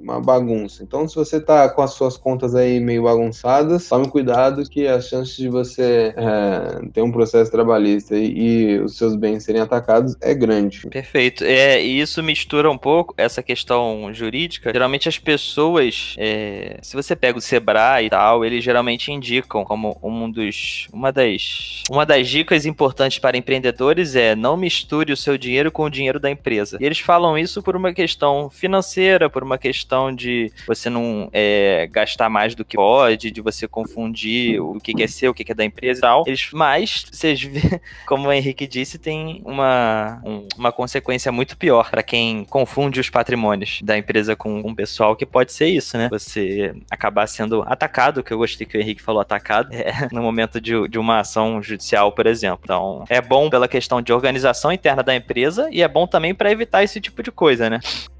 uma 0.00 0.20
bagunça. 0.20 0.84
Então, 0.84 1.08
se 1.08 1.16
você 1.16 1.40
tá 1.40 1.68
com 1.68 1.82
as 1.82 1.90
suas 1.94 2.16
contas 2.16 2.54
aí 2.54 2.78
meio 2.78 3.02
bagunçadas, 3.02 3.88
tome 3.88 4.08
cuidado 4.08 4.62
que 4.70 4.86
as 4.86 5.08
chances 5.08 5.36
de 5.36 5.48
você 5.48 6.14
é, 6.16 6.86
ter 6.92 7.02
um 7.02 7.10
processo 7.10 7.50
trabalhista 7.50 8.16
e, 8.16 8.76
e 8.76 8.78
os 8.78 8.96
seus 8.96 9.16
bens 9.16 9.42
serem 9.42 9.60
atacados 9.60 10.14
é 10.20 10.32
grande. 10.32 10.86
Perfeito. 10.88 11.42
É, 11.42 11.82
e 11.82 12.00
isso 12.00 12.22
mistura 12.22 12.70
um 12.70 12.78
pouco 12.78 13.12
essa 13.16 13.42
questão 13.42 14.14
jurídica. 14.14 14.72
Geralmente 14.72 15.08
as 15.08 15.18
pessoas, 15.18 16.14
é, 16.16 16.78
se 16.80 16.94
você 16.94 17.16
pega 17.16 17.36
o 17.36 17.42
Sebrae 17.42 18.06
e 18.06 18.10
tal, 18.10 18.44
eles 18.44 18.62
geralmente 18.62 19.10
indicam 19.10 19.64
como 19.64 19.98
um 20.00 20.30
dos, 20.30 20.86
uma 20.92 21.10
das, 21.10 21.82
uma 21.90 22.06
das 22.06 22.28
dicas 22.28 22.64
importantes 22.64 23.18
para 23.18 23.36
empreendedores 23.64 24.14
é 24.14 24.34
não 24.36 24.56
misture 24.56 25.12
o 25.12 25.16
seu 25.16 25.38
dinheiro 25.38 25.72
com 25.72 25.84
o 25.84 25.90
dinheiro 25.90 26.20
da 26.20 26.30
empresa. 26.30 26.76
E 26.80 26.84
eles 26.84 26.98
falam 26.98 27.38
isso 27.38 27.62
por 27.62 27.74
uma 27.74 27.92
questão 27.92 28.50
financeira, 28.50 29.30
por 29.30 29.42
uma 29.42 29.56
questão 29.56 30.14
de 30.14 30.52
você 30.66 30.90
não 30.90 31.30
é, 31.32 31.88
gastar 31.90 32.28
mais 32.28 32.54
do 32.54 32.64
que 32.64 32.76
pode, 32.76 33.30
de 33.30 33.40
você 33.40 33.66
confundir 33.66 34.60
o 34.60 34.78
que, 34.80 35.02
é 35.02 35.06
seu, 35.06 35.30
o 35.30 35.34
que, 35.34 35.50
é 35.50 35.54
da 35.54 35.64
empresa 35.64 35.98
e 35.98 36.02
tal. 36.02 36.24
Eles, 36.26 36.48
mas, 36.52 37.06
vocês 37.10 37.40
como 38.06 38.28
o 38.28 38.32
Henrique 38.32 38.66
disse, 38.66 38.98
tem 38.98 39.40
uma, 39.44 40.20
um- 40.24 40.46
uma 40.56 40.72
consequência 40.72 41.32
muito 41.32 41.56
pior 41.56 41.90
para 41.90 42.02
quem 42.02 42.44
confunde 42.44 43.00
os 43.00 43.08
patrimônios 43.08 43.80
da 43.82 43.96
empresa 43.96 44.36
com 44.36 44.60
o 44.60 44.74
pessoal, 44.74 45.16
que 45.16 45.24
pode 45.24 45.52
ser 45.52 45.68
isso, 45.68 45.96
né? 45.96 46.08
Você 46.10 46.74
acabar 46.90 47.26
sendo 47.26 47.62
atacado, 47.66 48.22
que 48.22 48.32
eu 48.32 48.38
gostei 48.38 48.66
que 48.66 48.76
o 48.76 48.80
Henrique 48.80 49.02
falou 49.02 49.20
atacado, 49.20 49.68
é, 49.74 50.08
no 50.12 50.22
momento 50.22 50.60
de, 50.60 50.88
de 50.88 50.98
uma 50.98 51.20
ação 51.20 51.62
judicial, 51.62 52.12
por 52.12 52.26
exemplo. 52.26 52.60
Então, 52.64 53.04
é 53.08 53.20
bom 53.20 53.48
pela 53.54 53.68
questão 53.68 54.02
de 54.02 54.12
organização 54.12 54.72
interna 54.72 55.00
da 55.00 55.14
empresa 55.14 55.68
e 55.70 55.80
é 55.80 55.86
bom 55.86 56.08
também 56.08 56.34
para 56.34 56.50
evitar 56.50 56.82
esse 56.82 57.00
tipo 57.00 57.22
de 57.22 57.30
coisa, 57.30 57.70
né? 57.70 57.78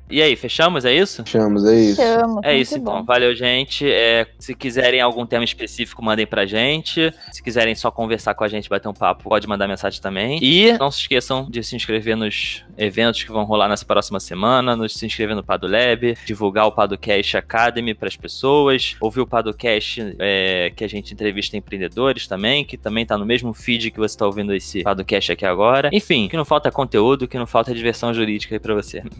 E 0.09 0.23
aí, 0.23 0.37
fechamos? 0.37 0.85
É 0.85 0.93
isso? 0.93 1.25
Chamos, 1.27 1.65
é 1.65 1.75
isso. 1.75 2.01
Chamo. 2.01 2.41
É 2.45 2.57
isso 2.57 2.79
bom. 2.79 2.93
então. 2.93 3.05
Valeu, 3.05 3.35
gente. 3.35 3.91
É, 3.91 4.29
se 4.39 4.55
quiserem 4.55 5.01
algum 5.01 5.27
tema 5.27 5.43
específico, 5.43 6.05
mandem 6.05 6.25
pra 6.25 6.47
gente. 6.47 7.13
Se 7.33 7.43
quiserem 7.43 7.75
só 7.75 7.91
conversar 7.91 8.35
com 8.35 8.45
a 8.45 8.49
gente, 8.49 8.69
bater 8.69 8.87
um 8.87 8.93
papo, 8.93 9.25
pode 9.25 9.49
mandar 9.49 9.67
mensagem 9.67 10.01
também. 10.01 10.39
E 10.41 10.79
não 10.79 10.89
se 10.89 11.01
esqueçam 11.01 11.49
de 11.51 11.65
se 11.65 11.75
inscrever 11.75 12.17
nos 12.17 12.63
eventos 12.79 13.23
que 13.23 13.33
vão 13.33 13.45
rolar 13.45 13.69
nessa 13.69 13.85
próxima 13.85 14.21
semana, 14.21 14.77
nos 14.77 14.95
se 14.95 15.07
inscrever 15.07 15.35
no 15.37 15.43
Padolab, 15.43 16.17
divulgar 16.25 16.67
o 16.67 16.73
Padocast 16.73 17.37
Academy 17.37 17.95
para 17.95 18.09
as 18.09 18.17
pessoas, 18.17 18.97
ouvir 19.01 19.21
o 19.21 19.27
Padocast 19.27 20.15
é, 20.19 20.73
que 20.75 20.85
a 20.85 20.89
gente 20.89 21.13
entrevista 21.13 21.57
empreendedores 21.57 22.27
também, 22.27 22.65
que 22.65 22.77
também 22.77 23.05
tá 23.07 23.17
no 23.19 23.27
mesmo 23.27 23.53
feed 23.53 23.91
que 23.91 23.99
você 23.99 24.15
está 24.15 24.27
ouvindo 24.27 24.55
esse 24.55 24.83
Padocast 24.83 25.33
aqui 25.33 25.47
agora. 25.47 25.91
Enfim, 25.93 26.29
que 26.29 26.37
não 26.37 26.45
falta 26.45 26.71
conteúdo, 26.71 27.29
que 27.29 27.39
não 27.39 27.47
falta 27.47 27.75
diversão 27.75 28.13
jurídica 28.13 28.55
aí 28.55 28.59
para 28.59 28.75
você. 28.75 29.03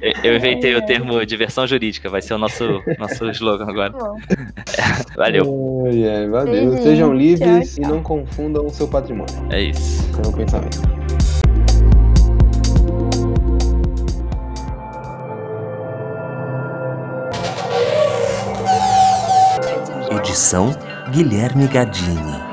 Eu, 0.00 0.12
eu 0.32 0.36
inventei 0.36 0.74
o 0.76 0.84
termo 0.84 1.24
diversão 1.24 1.66
jurídica, 1.66 2.10
vai 2.10 2.20
ser 2.20 2.34
o 2.34 2.38
nosso, 2.38 2.82
nosso 2.98 3.24
slogan 3.30 3.66
agora. 3.66 3.92
Valeu, 5.16 5.84
ai, 5.86 6.28
valeu. 6.28 6.76
Sejam 6.82 7.14
livres 7.14 7.76
Tchau, 7.76 7.84
e 7.84 7.88
não 7.88 8.02
confundam 8.02 8.66
o 8.66 8.70
seu 8.70 8.86
patrimônio. 8.86 9.34
é 9.50 9.62
isso. 9.62 10.02
É 10.22 10.28
um 10.28 10.32
pensamento. 10.32 11.03
Edição 20.16 20.70
Guilherme 21.10 21.66
Gadini. 21.66 22.43